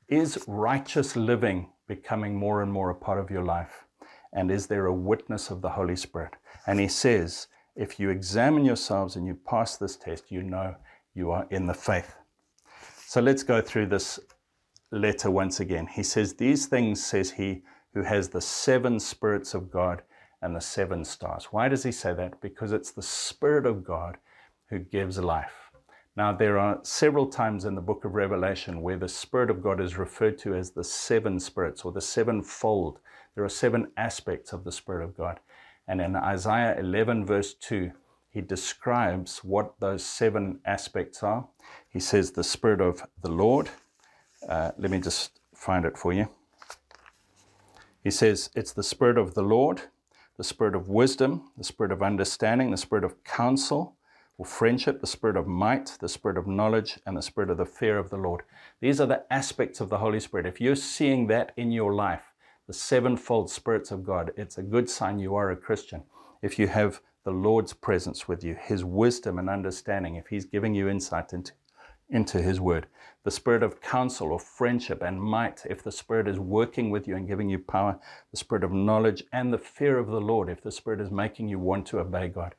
Is 0.08 0.42
righteous 0.46 1.16
living 1.16 1.70
becoming 1.86 2.34
more 2.34 2.62
and 2.62 2.72
more 2.72 2.90
a 2.90 2.94
part 2.94 3.18
of 3.18 3.30
your 3.30 3.44
life? 3.44 3.84
And 4.32 4.50
is 4.50 4.66
there 4.66 4.86
a 4.86 4.92
witness 4.92 5.50
of 5.50 5.62
the 5.62 5.70
Holy 5.70 5.96
Spirit? 5.96 6.34
And 6.66 6.80
he 6.80 6.88
says, 6.88 7.48
if 7.76 8.00
you 8.00 8.10
examine 8.10 8.64
yourselves 8.64 9.16
and 9.16 9.26
you 9.26 9.34
pass 9.34 9.76
this 9.76 9.96
test, 9.96 10.30
you 10.30 10.42
know 10.42 10.74
you 11.14 11.30
are 11.30 11.46
in 11.50 11.66
the 11.66 11.74
faith. 11.74 12.16
So 13.06 13.20
let's 13.20 13.42
go 13.42 13.60
through 13.60 13.86
this 13.86 14.18
letter 14.90 15.30
once 15.30 15.60
again. 15.60 15.86
He 15.86 16.02
says, 16.02 16.34
These 16.34 16.66
things, 16.66 17.04
says 17.04 17.32
he, 17.32 17.62
who 17.94 18.02
has 18.02 18.28
the 18.28 18.40
seven 18.40 19.00
spirits 19.00 19.54
of 19.54 19.70
God 19.70 20.02
and 20.40 20.54
the 20.54 20.60
seven 20.60 21.04
stars. 21.04 21.46
Why 21.46 21.68
does 21.68 21.82
he 21.82 21.92
say 21.92 22.14
that? 22.14 22.40
Because 22.40 22.72
it's 22.72 22.92
the 22.92 23.02
Spirit 23.02 23.66
of 23.66 23.84
God 23.84 24.18
who 24.70 24.78
gives 24.78 25.18
life. 25.18 25.70
Now, 26.16 26.32
there 26.32 26.58
are 26.58 26.80
several 26.82 27.26
times 27.26 27.64
in 27.64 27.74
the 27.74 27.80
book 27.80 28.04
of 28.04 28.14
Revelation 28.14 28.82
where 28.82 28.96
the 28.96 29.08
Spirit 29.08 29.50
of 29.50 29.62
God 29.62 29.80
is 29.80 29.96
referred 29.96 30.38
to 30.38 30.54
as 30.54 30.70
the 30.70 30.84
seven 30.84 31.38
spirits 31.38 31.84
or 31.84 31.92
the 31.92 32.00
sevenfold. 32.00 32.98
There 33.34 33.44
are 33.44 33.48
seven 33.48 33.92
aspects 33.96 34.52
of 34.52 34.64
the 34.64 34.72
Spirit 34.72 35.04
of 35.04 35.16
God. 35.16 35.38
And 35.86 36.00
in 36.00 36.16
Isaiah 36.16 36.76
11, 36.78 37.24
verse 37.24 37.54
2, 37.54 37.92
he 38.30 38.40
describes 38.40 39.44
what 39.44 39.78
those 39.80 40.04
seven 40.04 40.60
aspects 40.66 41.22
are. 41.22 41.46
He 41.88 42.00
says, 42.00 42.32
The 42.32 42.44
Spirit 42.44 42.80
of 42.80 43.06
the 43.22 43.30
Lord. 43.30 43.70
Uh, 44.46 44.72
let 44.78 44.90
me 44.90 45.00
just 45.00 45.40
find 45.54 45.86
it 45.86 45.96
for 45.96 46.12
you. 46.12 46.28
He 48.04 48.10
says, 48.10 48.50
It's 48.54 48.72
the 48.72 48.82
Spirit 48.82 49.16
of 49.18 49.34
the 49.34 49.42
Lord, 49.42 49.82
the 50.36 50.44
Spirit 50.44 50.74
of 50.74 50.88
wisdom, 50.88 51.50
the 51.56 51.64
Spirit 51.64 51.92
of 51.92 52.02
understanding, 52.02 52.70
the 52.70 52.76
Spirit 52.76 53.04
of 53.04 53.24
counsel 53.24 53.96
or 54.38 54.46
friendship, 54.46 55.00
the 55.00 55.06
spirit 55.06 55.36
of 55.36 55.46
might, 55.46 55.96
the 56.00 56.08
spirit 56.08 56.38
of 56.38 56.46
knowledge, 56.46 56.98
and 57.04 57.16
the 57.16 57.22
spirit 57.22 57.50
of 57.50 57.56
the 57.58 57.66
fear 57.66 57.98
of 57.98 58.08
the 58.08 58.16
Lord. 58.16 58.42
These 58.80 59.00
are 59.00 59.06
the 59.06 59.24
aspects 59.32 59.80
of 59.80 59.88
the 59.90 59.98
Holy 59.98 60.20
Spirit. 60.20 60.46
If 60.46 60.60
you're 60.60 60.76
seeing 60.76 61.26
that 61.26 61.52
in 61.56 61.72
your 61.72 61.92
life, 61.92 62.22
the 62.68 62.72
sevenfold 62.72 63.50
spirits 63.50 63.90
of 63.90 64.04
God, 64.04 64.32
it's 64.36 64.56
a 64.56 64.62
good 64.62 64.88
sign 64.88 65.18
you 65.18 65.34
are 65.34 65.50
a 65.50 65.56
Christian. 65.56 66.04
If 66.40 66.58
you 66.58 66.68
have 66.68 67.00
the 67.24 67.32
Lord's 67.32 67.72
presence 67.72 68.28
with 68.28 68.44
you, 68.44 68.54
His 68.54 68.84
wisdom 68.84 69.38
and 69.38 69.50
understanding, 69.50 70.14
if 70.14 70.28
He's 70.28 70.44
giving 70.44 70.74
you 70.74 70.88
insight 70.88 71.32
into, 71.32 71.52
into 72.10 72.40
His 72.40 72.60
word, 72.60 72.86
the 73.24 73.30
spirit 73.30 73.62
of 73.62 73.80
counsel 73.80 74.32
or 74.32 74.38
friendship 74.38 75.02
and 75.02 75.20
might, 75.20 75.66
if 75.68 75.82
the 75.82 75.92
Spirit 75.92 76.28
is 76.28 76.38
working 76.38 76.90
with 76.90 77.06
you 77.06 77.16
and 77.16 77.28
giving 77.28 77.50
you 77.50 77.58
power, 77.58 77.98
the 78.30 78.36
spirit 78.36 78.64
of 78.64 78.72
knowledge 78.72 79.24
and 79.32 79.52
the 79.52 79.58
fear 79.58 79.98
of 79.98 80.06
the 80.06 80.20
Lord, 80.20 80.48
if 80.48 80.62
the 80.62 80.72
Spirit 80.72 81.00
is 81.00 81.10
making 81.10 81.48
you 81.48 81.58
want 81.58 81.86
to 81.88 81.98
obey 81.98 82.28
God. 82.28 82.54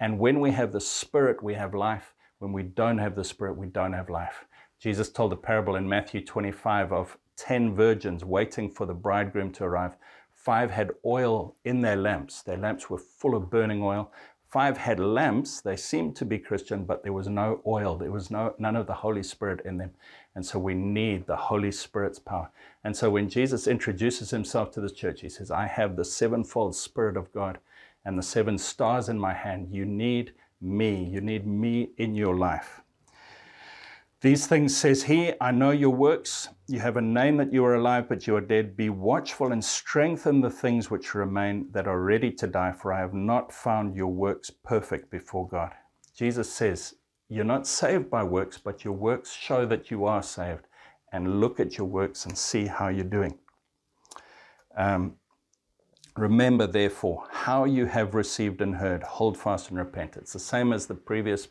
And 0.00 0.18
when 0.18 0.40
we 0.40 0.52
have 0.52 0.72
the 0.72 0.80
Spirit, 0.80 1.42
we 1.42 1.54
have 1.54 1.74
life. 1.74 2.14
When 2.38 2.52
we 2.52 2.62
don't 2.62 2.98
have 2.98 3.16
the 3.16 3.24
Spirit, 3.24 3.56
we 3.56 3.66
don't 3.66 3.92
have 3.92 4.08
life. 4.08 4.46
Jesus 4.80 5.10
told 5.10 5.32
a 5.32 5.36
parable 5.36 5.76
in 5.76 5.88
Matthew 5.88 6.24
25 6.24 6.92
of 6.92 7.18
10 7.36 7.74
virgins 7.74 8.24
waiting 8.24 8.70
for 8.70 8.86
the 8.86 8.94
bridegroom 8.94 9.50
to 9.52 9.64
arrive. 9.64 9.96
Five 10.32 10.70
had 10.70 10.92
oil 11.06 11.56
in 11.64 11.80
their 11.80 11.96
lamps. 11.96 12.42
Their 12.42 12.58
lamps 12.58 12.90
were 12.90 12.98
full 12.98 13.34
of 13.34 13.50
burning 13.50 13.82
oil. 13.82 14.12
Five 14.54 14.76
had 14.76 15.00
lamps. 15.00 15.60
They 15.60 15.74
seemed 15.74 16.14
to 16.14 16.24
be 16.24 16.38
Christian, 16.38 16.84
but 16.84 17.02
there 17.02 17.12
was 17.12 17.26
no 17.26 17.60
oil. 17.66 17.96
There 17.96 18.12
was 18.12 18.30
no, 18.30 18.54
none 18.56 18.76
of 18.76 18.86
the 18.86 18.94
Holy 18.94 19.24
Spirit 19.24 19.62
in 19.64 19.78
them. 19.78 19.90
And 20.36 20.46
so 20.46 20.60
we 20.60 20.74
need 20.74 21.26
the 21.26 21.34
Holy 21.34 21.72
Spirit's 21.72 22.20
power. 22.20 22.52
And 22.84 22.96
so 22.96 23.10
when 23.10 23.28
Jesus 23.28 23.66
introduces 23.66 24.30
himself 24.30 24.70
to 24.70 24.80
the 24.80 24.88
church, 24.88 25.22
he 25.22 25.28
says, 25.28 25.50
I 25.50 25.66
have 25.66 25.96
the 25.96 26.04
sevenfold 26.04 26.76
Spirit 26.76 27.16
of 27.16 27.32
God 27.32 27.58
and 28.04 28.16
the 28.16 28.22
seven 28.22 28.56
stars 28.56 29.08
in 29.08 29.18
my 29.18 29.34
hand. 29.34 29.70
You 29.72 29.84
need 29.86 30.34
me. 30.60 31.02
You 31.02 31.20
need 31.20 31.48
me 31.48 31.90
in 31.96 32.14
your 32.14 32.36
life. 32.36 32.83
These 34.24 34.46
things 34.46 34.74
says 34.74 35.02
he, 35.02 35.34
I 35.38 35.50
know 35.50 35.70
your 35.70 35.90
works. 35.90 36.48
You 36.66 36.80
have 36.80 36.96
a 36.96 37.02
name 37.02 37.36
that 37.36 37.52
you 37.52 37.62
are 37.66 37.74
alive, 37.74 38.08
but 38.08 38.26
you 38.26 38.34
are 38.36 38.40
dead. 38.40 38.74
Be 38.74 38.88
watchful 38.88 39.52
and 39.52 39.62
strengthen 39.62 40.40
the 40.40 40.48
things 40.48 40.90
which 40.90 41.14
remain 41.14 41.68
that 41.72 41.86
are 41.86 42.00
ready 42.00 42.30
to 42.30 42.46
die, 42.46 42.72
for 42.72 42.90
I 42.90 43.00
have 43.00 43.12
not 43.12 43.52
found 43.52 43.94
your 43.94 44.06
works 44.06 44.48
perfect 44.48 45.10
before 45.10 45.46
God. 45.46 45.72
Jesus 46.16 46.50
says, 46.50 46.94
you're 47.28 47.44
not 47.44 47.66
saved 47.66 48.08
by 48.08 48.22
works, 48.22 48.56
but 48.56 48.82
your 48.82 48.94
works 48.94 49.30
show 49.30 49.66
that 49.66 49.90
you 49.90 50.06
are 50.06 50.22
saved. 50.22 50.64
And 51.12 51.38
look 51.38 51.60
at 51.60 51.76
your 51.76 51.86
works 51.86 52.24
and 52.24 52.38
see 52.38 52.64
how 52.64 52.88
you're 52.88 53.04
doing. 53.04 53.38
Um, 54.74 55.16
Remember, 56.16 56.66
therefore, 56.68 57.24
how 57.28 57.64
you 57.64 57.86
have 57.86 58.14
received 58.14 58.62
and 58.62 58.76
heard, 58.76 59.02
hold 59.02 59.36
fast 59.36 59.70
and 59.70 59.78
repent. 59.78 60.16
It's 60.16 60.32
the 60.32 60.38
same 60.38 60.72
as 60.72 60.86
the 60.86 60.94
previous 60.94 61.48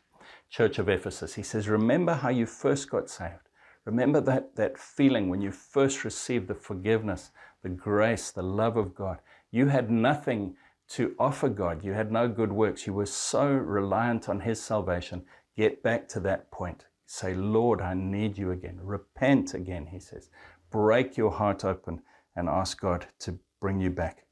church 0.54 0.78
of 0.78 0.88
Ephesus. 0.88 1.34
He 1.34 1.42
says, 1.42 1.68
Remember 1.68 2.14
how 2.14 2.30
you 2.30 2.46
first 2.46 2.90
got 2.90 3.10
saved. 3.10 3.50
Remember 3.86 4.22
that, 4.22 4.56
that 4.56 4.78
feeling 4.78 5.28
when 5.28 5.42
you 5.42 5.52
first 5.52 6.06
received 6.06 6.48
the 6.48 6.54
forgiveness, 6.54 7.32
the 7.64 7.70
grace, 7.70 8.30
the 8.30 8.44
love 8.44 8.78
of 8.78 8.94
God. 8.94 9.18
You 9.52 9.68
had 9.68 9.90
nothing 9.90 10.56
to 10.90 11.16
offer 11.18 11.50
God, 11.50 11.84
you 11.84 11.94
had 11.94 12.12
no 12.12 12.28
good 12.28 12.52
works. 12.52 12.86
You 12.86 12.94
were 12.94 13.08
so 13.08 13.52
reliant 13.52 14.30
on 14.30 14.42
His 14.42 14.62
salvation. 14.62 15.24
Get 15.58 15.82
back 15.82 16.08
to 16.10 16.20
that 16.20 16.52
point. 16.52 16.86
Say, 17.08 17.34
Lord, 17.34 17.82
I 17.82 17.96
need 17.96 18.38
you 18.38 18.52
again. 18.52 18.80
Repent 18.82 19.56
again, 19.56 19.88
He 19.88 20.00
says. 20.00 20.30
Break 20.70 21.18
your 21.18 21.32
heart 21.32 21.66
open 21.66 22.02
and 22.36 22.48
ask 22.48 22.80
God 22.80 23.08
to 23.20 23.40
bring 23.60 23.80
you 23.80 23.90
back. 23.90 24.26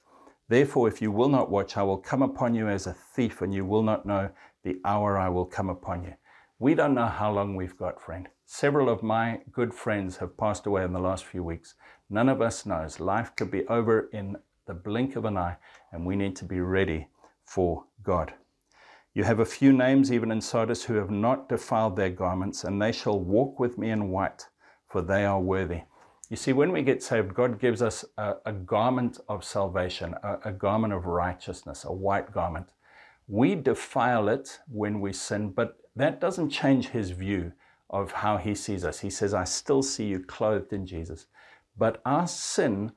Therefore, 0.50 0.88
if 0.88 1.02
you 1.02 1.12
will 1.12 1.30
not 1.30 1.50
watch, 1.50 1.78
I 1.78 1.84
will 1.84 1.98
come 1.98 2.22
upon 2.22 2.54
you 2.54 2.68
as 2.68 2.86
a 2.86 2.94
thief, 2.94 3.42
and 3.42 3.54
you 3.54 3.66
will 3.66 3.84
not 3.84 4.06
know 4.06 4.30
the 4.64 4.80
hour 4.86 5.18
I 5.18 5.30
will 5.30 5.46
come 5.46 5.70
upon 5.70 6.04
you. 6.04 6.14
We 6.60 6.76
don't 6.76 6.94
know 6.94 7.08
how 7.08 7.32
long 7.32 7.56
we've 7.56 7.78
got, 7.78 8.02
friend. 8.02 8.28
Several 8.46 8.90
of 8.90 9.02
my 9.02 9.40
good 9.52 9.74
friends 9.74 10.18
have 10.18 10.38
passed 10.38 10.66
away 10.66 10.84
in 10.84 10.94
the 10.94 11.00
last 11.00 11.26
few 11.26 11.44
weeks. 11.44 11.76
None 12.10 12.30
of 12.30 12.42
us 12.42 12.66
knows. 12.66 13.00
Life 13.00 13.36
could 13.36 13.50
be 13.50 13.66
over 13.68 14.10
in 14.14 14.38
the 14.68 14.74
blink 14.74 15.16
of 15.16 15.26
an 15.26 15.38
eye, 15.38 15.58
and 15.92 16.06
we 16.06 16.16
need 16.16 16.36
to 16.36 16.46
be 16.46 16.60
ready 16.60 17.08
for 17.46 17.86
God. 18.04 18.34
You 19.14 19.24
have 19.24 19.40
a 19.40 19.46
few 19.46 19.74
names, 19.74 20.12
even 20.12 20.32
in 20.32 20.40
Sardis, 20.40 20.84
who 20.84 20.94
have 20.94 21.10
not 21.10 21.50
defiled 21.50 21.96
their 21.96 22.10
garments, 22.10 22.64
and 22.64 22.82
they 22.82 22.92
shall 22.92 23.20
walk 23.20 23.60
with 23.60 23.78
me 23.78 23.90
in 23.90 24.10
white, 24.10 24.48
for 24.88 25.02
they 25.02 25.26
are 25.26 25.42
worthy. 25.42 25.82
You 26.30 26.38
see, 26.38 26.54
when 26.54 26.72
we 26.72 26.82
get 26.82 27.04
saved, 27.04 27.34
God 27.34 27.60
gives 27.60 27.82
us 27.82 28.06
a, 28.18 28.36
a 28.46 28.54
garment 28.54 29.20
of 29.28 29.44
salvation, 29.44 30.16
a, 30.24 30.38
a 30.46 30.52
garment 30.54 30.94
of 30.94 31.06
righteousness, 31.06 31.84
a 31.84 31.92
white 31.92 32.32
garment. 32.32 32.68
We 33.32 33.56
defile 33.56 34.28
it 34.28 34.60
when 34.68 35.00
we 35.00 35.14
sin, 35.14 35.52
but 35.52 35.78
that 35.96 36.20
doesn't 36.20 36.50
change 36.50 36.90
his 36.90 37.12
view 37.12 37.54
of 37.90 38.12
how 38.12 38.36
he 38.36 38.54
sees 38.54 38.84
us. 38.84 39.00
He 39.00 39.10
says, 39.10 39.34
I 39.34 39.46
still 39.46 39.82
see 39.82 40.04
you 40.04 40.20
clothed 40.20 40.74
in 40.74 40.86
Jesus. 40.86 41.28
But 41.78 42.02
our 42.06 42.28
sin 42.28 42.92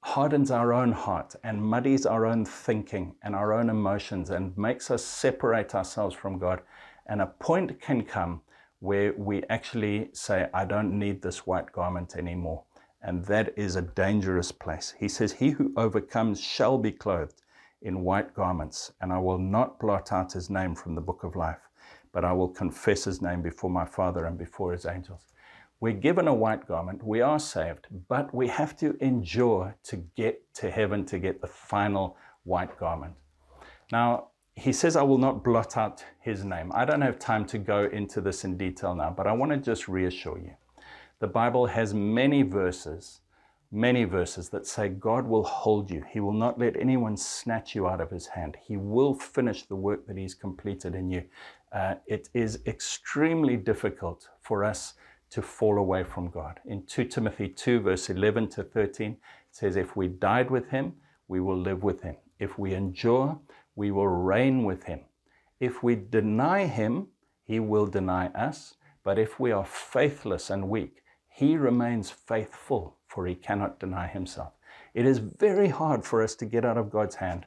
hardens 0.00 0.50
our 0.50 0.72
own 0.72 0.90
heart 0.90 1.36
and 1.44 1.62
muddies 1.62 2.06
our 2.06 2.26
own 2.26 2.44
thinking 2.44 3.14
and 3.22 3.36
our 3.36 3.52
own 3.52 3.70
emotions 3.70 4.30
and 4.30 4.58
makes 4.58 4.90
us 4.90 5.04
separate 5.04 5.76
ourselves 5.76 6.16
from 6.16 6.40
God. 6.40 6.60
And 7.06 7.22
a 7.22 7.26
point 7.26 7.80
can 7.80 8.02
come 8.02 8.40
where 8.80 9.12
we 9.16 9.44
actually 9.48 10.10
say, 10.12 10.48
I 10.52 10.64
don't 10.64 10.98
need 10.98 11.22
this 11.22 11.46
white 11.46 11.70
garment 11.70 12.16
anymore 12.16 12.64
and 13.00 13.24
that 13.26 13.56
is 13.56 13.76
a 13.76 13.82
dangerous 13.82 14.50
place. 14.50 14.94
He 14.98 15.08
says, 15.08 15.32
He 15.32 15.50
who 15.50 15.72
overcomes 15.76 16.40
shall 16.40 16.78
be 16.78 16.90
clothed 16.90 17.40
in 17.82 18.02
white 18.02 18.34
garments, 18.34 18.92
and 19.00 19.12
I 19.12 19.18
will 19.18 19.38
not 19.38 19.78
blot 19.78 20.12
out 20.12 20.32
his 20.32 20.50
name 20.50 20.74
from 20.74 20.94
the 20.94 21.00
book 21.00 21.24
of 21.24 21.36
life, 21.36 21.68
but 22.12 22.24
I 22.24 22.32
will 22.32 22.48
confess 22.48 23.04
his 23.04 23.22
name 23.22 23.42
before 23.42 23.70
my 23.70 23.84
Father 23.84 24.26
and 24.26 24.36
before 24.36 24.72
his 24.72 24.86
angels. 24.86 25.26
We're 25.80 25.92
given 25.92 26.26
a 26.26 26.34
white 26.34 26.66
garment, 26.66 27.04
we 27.04 27.20
are 27.20 27.38
saved, 27.38 27.86
but 28.08 28.34
we 28.34 28.48
have 28.48 28.76
to 28.78 28.96
endure 29.00 29.76
to 29.84 29.96
get 30.16 30.42
to 30.54 30.70
heaven 30.70 31.04
to 31.06 31.18
get 31.18 31.40
the 31.40 31.46
final 31.46 32.16
white 32.44 32.76
garment. 32.78 33.14
Now, 33.92 34.28
he 34.56 34.72
says, 34.72 34.96
I 34.96 35.02
will 35.02 35.18
not 35.18 35.44
blot 35.44 35.76
out 35.76 36.04
his 36.20 36.44
name. 36.44 36.72
I 36.74 36.84
don't 36.84 37.00
have 37.02 37.20
time 37.20 37.46
to 37.46 37.58
go 37.58 37.84
into 37.84 38.20
this 38.20 38.44
in 38.44 38.56
detail 38.56 38.94
now, 38.96 39.14
but 39.16 39.28
I 39.28 39.32
want 39.32 39.52
to 39.52 39.58
just 39.58 39.86
reassure 39.86 40.38
you 40.38 40.56
the 41.20 41.26
Bible 41.26 41.66
has 41.66 41.94
many 41.94 42.42
verses, 42.42 43.20
many 43.70 44.04
verses 44.04 44.48
that 44.50 44.66
say 44.66 44.88
God 44.88 45.26
will 45.26 45.44
hold 45.44 45.90
you. 45.90 46.04
He 46.10 46.20
will 46.20 46.32
not 46.32 46.58
let 46.58 46.76
anyone 46.76 47.16
snatch 47.16 47.74
you 47.74 47.86
out 47.86 48.00
of 48.00 48.10
his 48.10 48.26
hand. 48.26 48.56
He 48.66 48.76
will 48.76 49.14
finish 49.14 49.64
the 49.64 49.76
work 49.76 50.06
that 50.06 50.16
he's 50.16 50.34
completed 50.34 50.94
in 50.94 51.10
you. 51.10 51.24
Uh, 51.72 51.96
it 52.06 52.28
is 52.32 52.60
extremely 52.66 53.56
difficult 53.56 54.28
for 54.40 54.64
us 54.64 54.94
to 55.30 55.42
fall 55.42 55.78
away 55.78 56.04
from 56.04 56.30
God. 56.30 56.60
In 56.64 56.84
2 56.86 57.04
Timothy 57.04 57.48
2, 57.48 57.80
verse 57.80 58.08
11 58.08 58.48
to 58.50 58.62
13, 58.64 59.12
it 59.12 59.18
says, 59.50 59.76
If 59.76 59.94
we 59.94 60.08
died 60.08 60.50
with 60.50 60.70
him, 60.70 60.94
we 61.28 61.40
will 61.40 61.58
live 61.58 61.82
with 61.82 62.00
him. 62.02 62.16
If 62.38 62.58
we 62.58 62.74
endure, 62.74 63.38
we 63.76 63.90
will 63.90 64.08
reign 64.08 64.64
with 64.64 64.84
him. 64.84 65.00
If 65.60 65.82
we 65.82 65.96
deny 65.96 66.66
him, 66.66 67.08
he 67.44 67.60
will 67.60 67.86
deny 67.86 68.28
us. 68.28 68.74
But 69.04 69.18
if 69.18 69.38
we 69.38 69.52
are 69.52 69.64
faithless 69.64 70.50
and 70.50 70.68
weak, 70.68 71.02
he 71.28 71.56
remains 71.56 72.10
faithful, 72.10 72.97
for 73.18 73.26
he 73.26 73.34
cannot 73.34 73.80
deny 73.80 74.06
himself. 74.06 74.52
It 74.94 75.04
is 75.04 75.18
very 75.18 75.70
hard 75.70 76.04
for 76.04 76.22
us 76.22 76.36
to 76.36 76.44
get 76.44 76.64
out 76.64 76.78
of 76.78 76.88
God's 76.88 77.16
hand, 77.16 77.46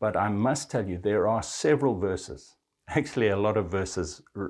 but 0.00 0.16
I 0.16 0.28
must 0.28 0.72
tell 0.72 0.88
you, 0.88 0.98
there 0.98 1.28
are 1.28 1.40
several 1.40 1.96
verses, 1.96 2.56
actually, 2.88 3.28
a 3.28 3.36
lot 3.36 3.56
of 3.56 3.70
verses 3.70 4.22
re- 4.34 4.48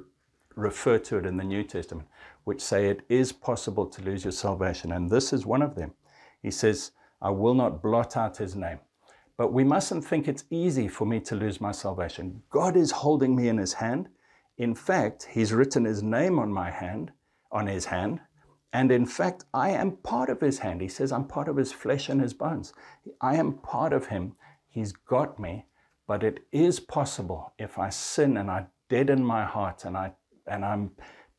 refer 0.56 0.96
to 1.00 1.18
it 1.18 1.26
in 1.26 1.36
the 1.36 1.44
New 1.44 1.64
Testament, 1.64 2.08
which 2.44 2.62
say 2.62 2.88
it 2.88 3.02
is 3.10 3.30
possible 3.30 3.84
to 3.84 4.00
lose 4.00 4.24
your 4.24 4.32
salvation. 4.32 4.92
And 4.92 5.10
this 5.10 5.34
is 5.34 5.44
one 5.44 5.60
of 5.60 5.74
them. 5.74 5.92
He 6.40 6.50
says, 6.50 6.92
I 7.20 7.28
will 7.28 7.52
not 7.52 7.82
blot 7.82 8.16
out 8.16 8.38
his 8.38 8.56
name. 8.56 8.78
But 9.36 9.52
we 9.52 9.64
mustn't 9.64 10.02
think 10.02 10.28
it's 10.28 10.44
easy 10.48 10.88
for 10.88 11.04
me 11.04 11.20
to 11.20 11.36
lose 11.36 11.60
my 11.60 11.72
salvation. 11.72 12.42
God 12.48 12.74
is 12.74 12.90
holding 12.90 13.36
me 13.36 13.48
in 13.48 13.58
his 13.58 13.74
hand. 13.74 14.08
In 14.56 14.74
fact, 14.74 15.28
he's 15.30 15.52
written 15.52 15.84
his 15.84 16.02
name 16.02 16.38
on 16.38 16.50
my 16.50 16.70
hand, 16.70 17.12
on 17.52 17.66
his 17.66 17.84
hand, 17.84 18.20
and 18.74 18.90
in 18.90 19.06
fact, 19.06 19.44
I 19.54 19.70
am 19.70 19.98
part 19.98 20.28
of 20.28 20.40
his 20.40 20.58
hand. 20.58 20.80
He 20.80 20.88
says, 20.88 21.12
I'm 21.12 21.28
part 21.28 21.46
of 21.46 21.56
his 21.56 21.72
flesh 21.72 22.08
and 22.08 22.20
his 22.20 22.34
bones. 22.34 22.72
I 23.20 23.36
am 23.36 23.58
part 23.58 23.92
of 23.92 24.06
him. 24.06 24.34
He's 24.68 24.92
got 24.92 25.38
me. 25.38 25.66
But 26.08 26.24
it 26.24 26.40
is 26.50 26.80
possible 26.80 27.52
if 27.56 27.78
I 27.78 27.88
sin 27.90 28.36
and 28.36 28.50
I 28.50 28.66
deaden 28.88 29.24
my 29.24 29.44
heart 29.44 29.84
and, 29.84 29.96
I, 29.96 30.14
and 30.48 30.64
I'm 30.64 30.90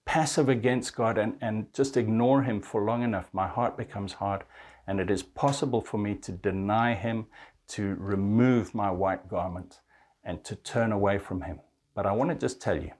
passive 0.05 0.47
against 0.47 0.95
God 0.95 1.17
and, 1.17 1.35
and 1.41 1.73
just 1.73 1.97
ignore 1.97 2.43
him 2.43 2.61
for 2.61 2.85
long 2.85 3.03
enough, 3.03 3.27
my 3.33 3.49
heart 3.49 3.75
becomes 3.75 4.13
hard. 4.13 4.43
And 4.87 5.01
it 5.01 5.11
is 5.11 5.21
possible 5.21 5.81
for 5.81 5.97
me 5.97 6.15
to 6.15 6.31
deny 6.31 6.93
him, 6.93 7.25
to 7.67 7.97
remove 7.99 8.73
my 8.73 8.89
white 8.89 9.27
garment, 9.27 9.81
and 10.23 10.41
to 10.45 10.55
turn 10.55 10.93
away 10.93 11.17
from 11.17 11.41
him. 11.41 11.59
But 11.95 12.05
I 12.05 12.13
want 12.13 12.29
to 12.29 12.35
just 12.37 12.61
tell 12.61 12.81
you 12.81 12.91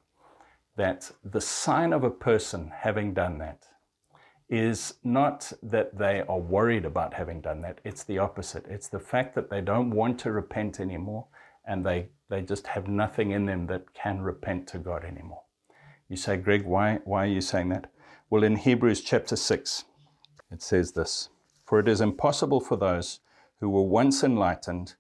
that 0.76 1.10
the 1.24 1.40
sign 1.40 1.94
of 1.94 2.04
a 2.04 2.12
person 2.12 2.74
having 2.76 3.14
done 3.14 3.38
that 3.38 3.66
is 4.50 4.96
not 5.04 5.52
that 5.64 5.98
they 5.98 6.22
are 6.22 6.40
worried 6.40 6.86
about 6.86 7.14
having 7.14 7.42
done 7.42 7.62
that. 7.62 7.80
It's 7.84 8.04
the 8.04 8.20
opposite. 8.20 8.66
It's 8.68 8.88
the 8.88 9.00
fact 9.00 9.34
that 9.36 9.50
they 9.50 9.62
don't 9.62 9.90
want 9.90 10.20
to 10.20 10.32
repent 10.32 10.80
anymore 10.80 11.26
and 11.66 11.86
they, 11.86 12.10
they 12.30 12.42
just 12.42 12.68
have 12.68 12.88
nothing 12.88 13.32
in 13.32 13.46
them 13.46 13.66
that 13.68 13.94
can 13.94 14.22
repent 14.22 14.68
to 14.68 14.78
God 14.78 15.04
anymore. 15.04 15.42
You 16.10 16.16
say, 16.16 16.38
Greg, 16.38 16.64
why, 16.64 17.00
why 17.06 17.24
are 17.24 17.30
you 17.30 17.42
saying 17.42 17.70
that? 17.70 17.92
Well, 18.30 18.44
in 18.44 18.56
Hebrews 18.58 19.02
chapter 19.02 19.36
6, 19.36 19.86
it 20.52 20.62
says 20.62 20.92
this 20.92 21.30
For 21.66 21.80
it 21.80 21.88
is 21.88 22.02
impossible 22.02 22.62
for 22.62 22.78
those 22.78 23.22
who 23.60 23.70
were 23.70 23.82
once 23.84 24.24
enlightened, 24.24 24.96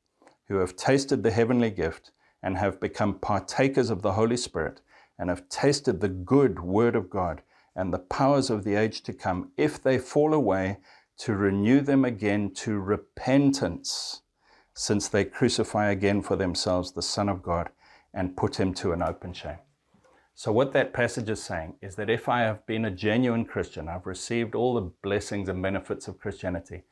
who 0.47 0.55
have 0.57 0.75
tasted 0.75 1.21
the 1.21 1.31
heavenly 1.31 1.69
gift, 1.69 2.11
and 2.41 2.57
have 2.57 2.79
become 2.79 3.19
partakers 3.19 3.91
of 3.91 4.01
the 4.01 4.13
Holy 4.13 4.37
Spirit, 4.37 4.81
and 5.19 5.29
have 5.29 5.47
tasted 5.49 6.01
the 6.01 6.09
good 6.09 6.59
word 6.59 6.95
of 6.95 7.09
God 7.09 7.41
and 7.75 7.93
the 7.93 7.99
powers 7.99 8.49
of 8.49 8.63
the 8.63 8.75
age 8.75 9.01
to 9.01 9.13
come, 9.13 9.51
if 9.57 9.81
they 9.81 9.97
fall 9.97 10.33
away, 10.33 10.77
to 11.17 11.33
renew 11.33 11.81
them 11.81 12.05
again 12.05 12.53
to 12.53 12.79
repentance, 12.79 14.21
since 14.73 15.07
they 15.07 15.23
crucify 15.23 15.89
again 15.89 16.21
for 16.21 16.35
themselves 16.35 16.91
the 16.91 17.01
Son 17.01 17.29
of 17.29 17.41
God 17.41 17.69
and 18.13 18.37
put 18.37 18.59
him 18.59 18.73
to 18.73 18.91
an 18.91 19.01
open 19.01 19.33
shame. 19.33 19.59
So, 20.33 20.51
what 20.51 20.73
that 20.73 20.91
passage 20.91 21.29
is 21.29 21.41
saying 21.41 21.75
is 21.81 21.95
that 21.95 22.09
if 22.09 22.27
I 22.27 22.41
have 22.41 22.65
been 22.65 22.83
a 22.83 22.91
genuine 22.91 23.45
Christian, 23.45 23.87
I've 23.87 24.05
received 24.05 24.53
all 24.53 24.73
the 24.73 24.91
blessings 25.01 25.47
and 25.47 25.61
benefits 25.61 26.09
of 26.09 26.19
Christianity, 26.19 26.83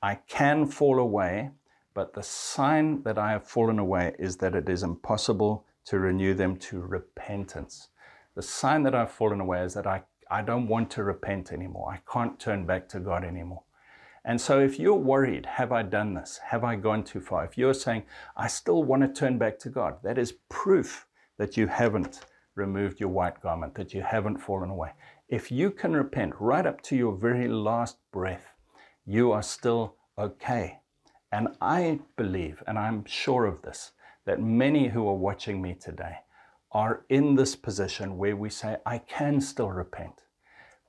I 0.00 0.16
can 0.28 0.66
fall 0.66 1.00
away, 1.00 1.50
but 1.92 2.14
the 2.14 2.22
sign 2.22 3.02
that 3.02 3.18
I 3.18 3.32
have 3.32 3.48
fallen 3.48 3.80
away 3.80 4.14
is 4.18 4.36
that 4.36 4.54
it 4.54 4.68
is 4.68 4.84
impossible 4.84 5.64
to 5.86 5.98
renew 5.98 6.34
them 6.34 6.56
to 6.56 6.80
repentance. 6.80 7.88
The 8.36 8.42
sign 8.42 8.82
that 8.84 8.94
I've 8.94 9.10
fallen 9.10 9.40
away 9.40 9.62
is 9.62 9.74
that 9.74 9.86
I 9.86 10.02
I 10.30 10.42
don't 10.42 10.68
want 10.68 10.90
to 10.92 11.04
repent 11.04 11.52
anymore. 11.52 11.92
I 11.92 12.00
can't 12.10 12.38
turn 12.38 12.66
back 12.66 12.88
to 12.90 13.00
God 13.00 13.24
anymore. 13.24 13.62
And 14.24 14.40
so, 14.40 14.58
if 14.60 14.78
you're 14.78 14.94
worried, 14.94 15.44
have 15.44 15.70
I 15.70 15.82
done 15.82 16.14
this? 16.14 16.40
Have 16.44 16.64
I 16.64 16.76
gone 16.76 17.04
too 17.04 17.20
far? 17.20 17.44
If 17.44 17.58
you're 17.58 17.74
saying, 17.74 18.04
I 18.36 18.48
still 18.48 18.82
want 18.82 19.02
to 19.02 19.08
turn 19.08 19.36
back 19.36 19.58
to 19.60 19.68
God, 19.68 19.96
that 20.02 20.16
is 20.16 20.32
proof 20.48 21.06
that 21.36 21.56
you 21.56 21.66
haven't 21.66 22.20
removed 22.54 23.00
your 23.00 23.10
white 23.10 23.40
garment, 23.42 23.74
that 23.74 23.92
you 23.92 24.02
haven't 24.02 24.38
fallen 24.38 24.70
away. 24.70 24.92
If 25.28 25.50
you 25.50 25.70
can 25.70 25.92
repent 25.94 26.34
right 26.38 26.64
up 26.64 26.80
to 26.82 26.96
your 26.96 27.14
very 27.14 27.48
last 27.48 27.98
breath, 28.12 28.54
you 29.04 29.32
are 29.32 29.42
still 29.42 29.96
okay. 30.16 30.78
And 31.30 31.48
I 31.60 32.00
believe, 32.16 32.62
and 32.66 32.78
I'm 32.78 33.04
sure 33.04 33.44
of 33.44 33.60
this, 33.62 33.90
that 34.24 34.40
many 34.40 34.88
who 34.88 35.06
are 35.08 35.14
watching 35.14 35.60
me 35.60 35.74
today 35.74 36.18
are 36.74 37.06
in 37.08 37.36
this 37.36 37.54
position 37.54 38.18
where 38.18 38.36
we 38.36 38.50
say, 38.50 38.76
I 38.84 38.98
can 38.98 39.40
still 39.40 39.70
repent. 39.70 40.22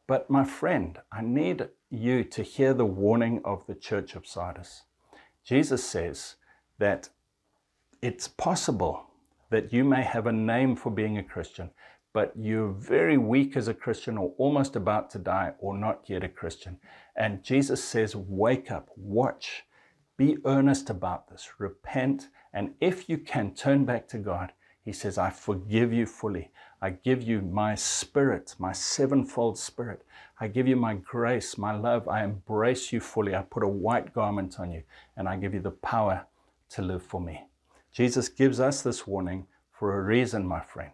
But 0.07 0.29
my 0.29 0.43
friend, 0.43 0.99
I 1.11 1.21
need 1.21 1.69
you 1.89 2.23
to 2.23 2.43
hear 2.43 2.73
the 2.73 2.85
warning 2.85 3.41
of 3.45 3.65
the 3.67 3.75
church 3.75 4.15
of 4.15 4.27
Sardis. 4.27 4.83
Jesus 5.43 5.83
says 5.83 6.35
that 6.79 7.09
it's 8.01 8.27
possible 8.27 9.05
that 9.51 9.71
you 9.71 9.83
may 9.83 10.01
have 10.01 10.25
a 10.27 10.31
name 10.31 10.75
for 10.75 10.91
being 10.91 11.17
a 11.17 11.23
Christian, 11.23 11.69
but 12.13 12.33
you're 12.35 12.71
very 12.71 13.17
weak 13.17 13.55
as 13.55 13.67
a 13.67 13.73
Christian 13.73 14.17
or 14.17 14.33
almost 14.37 14.75
about 14.75 15.09
to 15.11 15.19
die 15.19 15.53
or 15.59 15.77
not 15.77 16.03
yet 16.07 16.23
a 16.23 16.29
Christian. 16.29 16.79
And 17.15 17.43
Jesus 17.43 17.83
says, 17.83 18.15
Wake 18.15 18.71
up, 18.71 18.89
watch, 18.95 19.63
be 20.17 20.37
earnest 20.45 20.89
about 20.89 21.29
this, 21.29 21.49
repent, 21.59 22.29
and 22.53 22.73
if 22.79 23.09
you 23.09 23.17
can, 23.17 23.53
turn 23.53 23.85
back 23.85 24.07
to 24.09 24.17
God. 24.17 24.53
He 24.85 24.93
says, 24.93 25.17
I 25.17 25.31
forgive 25.31 25.91
you 25.91 26.05
fully. 26.05 26.51
I 26.79 26.91
give 26.91 27.23
you 27.23 27.41
my 27.41 27.73
spirit, 27.73 28.53
my 28.59 28.71
sevenfold 28.71 29.57
spirit. 29.57 30.03
I 30.39 30.47
give 30.47 30.67
you 30.67 30.75
my 30.75 30.93
grace, 30.93 31.57
my 31.57 31.75
love. 31.75 32.07
I 32.07 32.23
embrace 32.23 32.93
you 32.93 32.99
fully. 32.99 33.35
I 33.35 33.41
put 33.41 33.63
a 33.63 33.67
white 33.67 34.13
garment 34.13 34.59
on 34.59 34.71
you, 34.71 34.83
and 35.17 35.27
I 35.27 35.37
give 35.37 35.55
you 35.55 35.59
the 35.59 35.71
power 35.71 36.27
to 36.69 36.83
live 36.83 37.01
for 37.01 37.19
me. 37.19 37.47
Jesus 37.91 38.29
gives 38.29 38.59
us 38.59 38.83
this 38.83 39.07
warning 39.07 39.47
for 39.71 39.97
a 39.97 40.03
reason, 40.03 40.45
my 40.45 40.59
friend. 40.59 40.91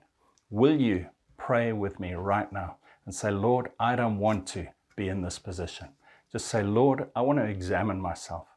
Will 0.49 0.80
you 0.80 1.08
pray 1.38 1.73
with 1.73 1.99
me 1.99 2.13
right 2.13 2.51
now 2.54 2.77
and 3.06 3.13
say, 3.13 3.30
Lord, 3.30 3.71
I 3.77 3.97
don't 3.97 4.19
want 4.19 4.47
to 4.47 4.67
be 4.95 5.10
in 5.10 5.21
this 5.21 5.38
position? 5.38 5.89
Just 6.32 6.47
say, 6.47 6.63
Lord, 6.63 7.10
I 7.13 7.21
want 7.21 7.39
to 7.39 7.45
examine 7.45 7.99
myself. 7.99 8.47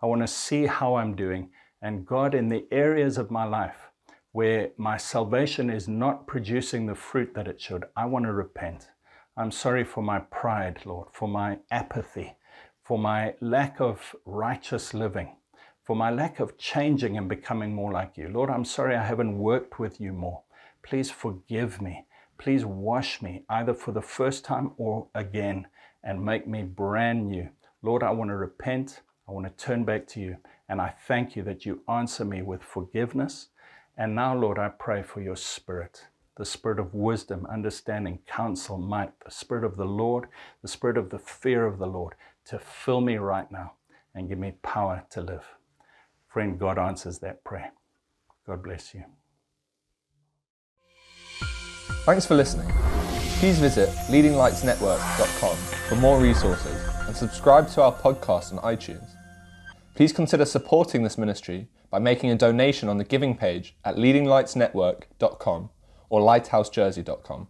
I 0.00 0.06
want 0.06 0.20
to 0.20 0.28
see 0.28 0.66
how 0.66 0.94
I'm 0.94 1.16
doing. 1.16 1.50
And 1.82 2.06
God, 2.06 2.32
in 2.34 2.48
the 2.48 2.66
areas 2.70 3.18
of 3.18 3.32
my 3.32 3.44
life 3.44 3.90
where 4.34 4.70
my 4.76 4.96
salvation 4.96 5.70
is 5.70 5.86
not 5.86 6.26
producing 6.26 6.86
the 6.86 6.94
fruit 6.96 7.32
that 7.34 7.46
it 7.46 7.60
should, 7.60 7.84
I 7.96 8.04
want 8.06 8.24
to 8.24 8.32
repent. 8.32 8.88
I'm 9.36 9.52
sorry 9.52 9.84
for 9.84 10.02
my 10.02 10.18
pride, 10.18 10.80
Lord, 10.84 11.06
for 11.12 11.28
my 11.28 11.58
apathy, 11.70 12.34
for 12.82 12.98
my 12.98 13.34
lack 13.40 13.80
of 13.80 14.16
righteous 14.26 14.92
living, 14.92 15.36
for 15.84 15.94
my 15.94 16.10
lack 16.10 16.40
of 16.40 16.58
changing 16.58 17.16
and 17.16 17.28
becoming 17.28 17.76
more 17.76 17.92
like 17.92 18.16
you. 18.16 18.28
Lord, 18.28 18.50
I'm 18.50 18.64
sorry 18.64 18.96
I 18.96 19.04
haven't 19.04 19.38
worked 19.38 19.78
with 19.78 20.00
you 20.00 20.12
more. 20.12 20.42
Please 20.82 21.12
forgive 21.12 21.80
me. 21.80 22.04
Please 22.36 22.64
wash 22.64 23.22
me, 23.22 23.44
either 23.48 23.72
for 23.72 23.92
the 23.92 24.02
first 24.02 24.44
time 24.44 24.72
or 24.76 25.06
again, 25.14 25.68
and 26.02 26.24
make 26.24 26.48
me 26.48 26.64
brand 26.64 27.28
new. 27.28 27.50
Lord, 27.82 28.02
I 28.02 28.10
want 28.10 28.30
to 28.30 28.36
repent. 28.36 29.02
I 29.28 29.30
want 29.30 29.46
to 29.46 29.64
turn 29.64 29.84
back 29.84 30.08
to 30.08 30.20
you. 30.20 30.38
And 30.68 30.80
I 30.80 30.92
thank 31.06 31.36
you 31.36 31.44
that 31.44 31.64
you 31.64 31.82
answer 31.88 32.24
me 32.24 32.42
with 32.42 32.64
forgiveness 32.64 33.50
and 33.96 34.14
now, 34.14 34.34
Lord, 34.36 34.58
I 34.58 34.68
pray 34.68 35.02
for 35.02 35.20
your 35.20 35.36
spirit, 35.36 36.06
the 36.36 36.44
spirit 36.44 36.78
of 36.80 36.94
wisdom, 36.94 37.46
understanding, 37.50 38.18
counsel, 38.26 38.78
might, 38.78 39.12
the 39.24 39.30
spirit 39.30 39.64
of 39.64 39.76
the 39.76 39.84
Lord, 39.84 40.26
the 40.62 40.68
spirit 40.68 40.96
of 40.98 41.10
the 41.10 41.18
fear 41.18 41.66
of 41.66 41.78
the 41.78 41.86
Lord 41.86 42.14
to 42.46 42.58
fill 42.58 43.00
me 43.00 43.16
right 43.16 43.50
now 43.50 43.72
and 44.14 44.28
give 44.28 44.38
me 44.38 44.54
power 44.62 45.04
to 45.10 45.20
live. 45.20 45.44
Friend, 46.28 46.58
God 46.58 46.78
answers 46.78 47.20
that 47.20 47.44
prayer. 47.44 47.72
God 48.46 48.62
bless 48.62 48.94
you. 48.94 49.04
Thanks 52.04 52.26
for 52.26 52.34
listening. 52.34 52.70
Please 53.38 53.58
visit 53.58 53.88
leadinglightsnetwork.com 54.08 55.56
for 55.88 55.96
more 55.96 56.20
resources 56.20 56.82
and 57.06 57.16
subscribe 57.16 57.68
to 57.70 57.82
our 57.82 57.92
podcast 57.92 58.52
on 58.52 58.58
iTunes. 58.76 59.08
Please 59.94 60.12
consider 60.12 60.44
supporting 60.44 61.02
this 61.02 61.16
ministry 61.16 61.68
by 61.94 62.00
making 62.00 62.28
a 62.28 62.34
donation 62.34 62.88
on 62.88 62.98
the 62.98 63.04
giving 63.04 63.36
page 63.36 63.76
at 63.84 63.94
leadinglightsnetwork.com 63.94 65.70
or 66.08 66.20
lighthousejersey.com. 66.20 67.46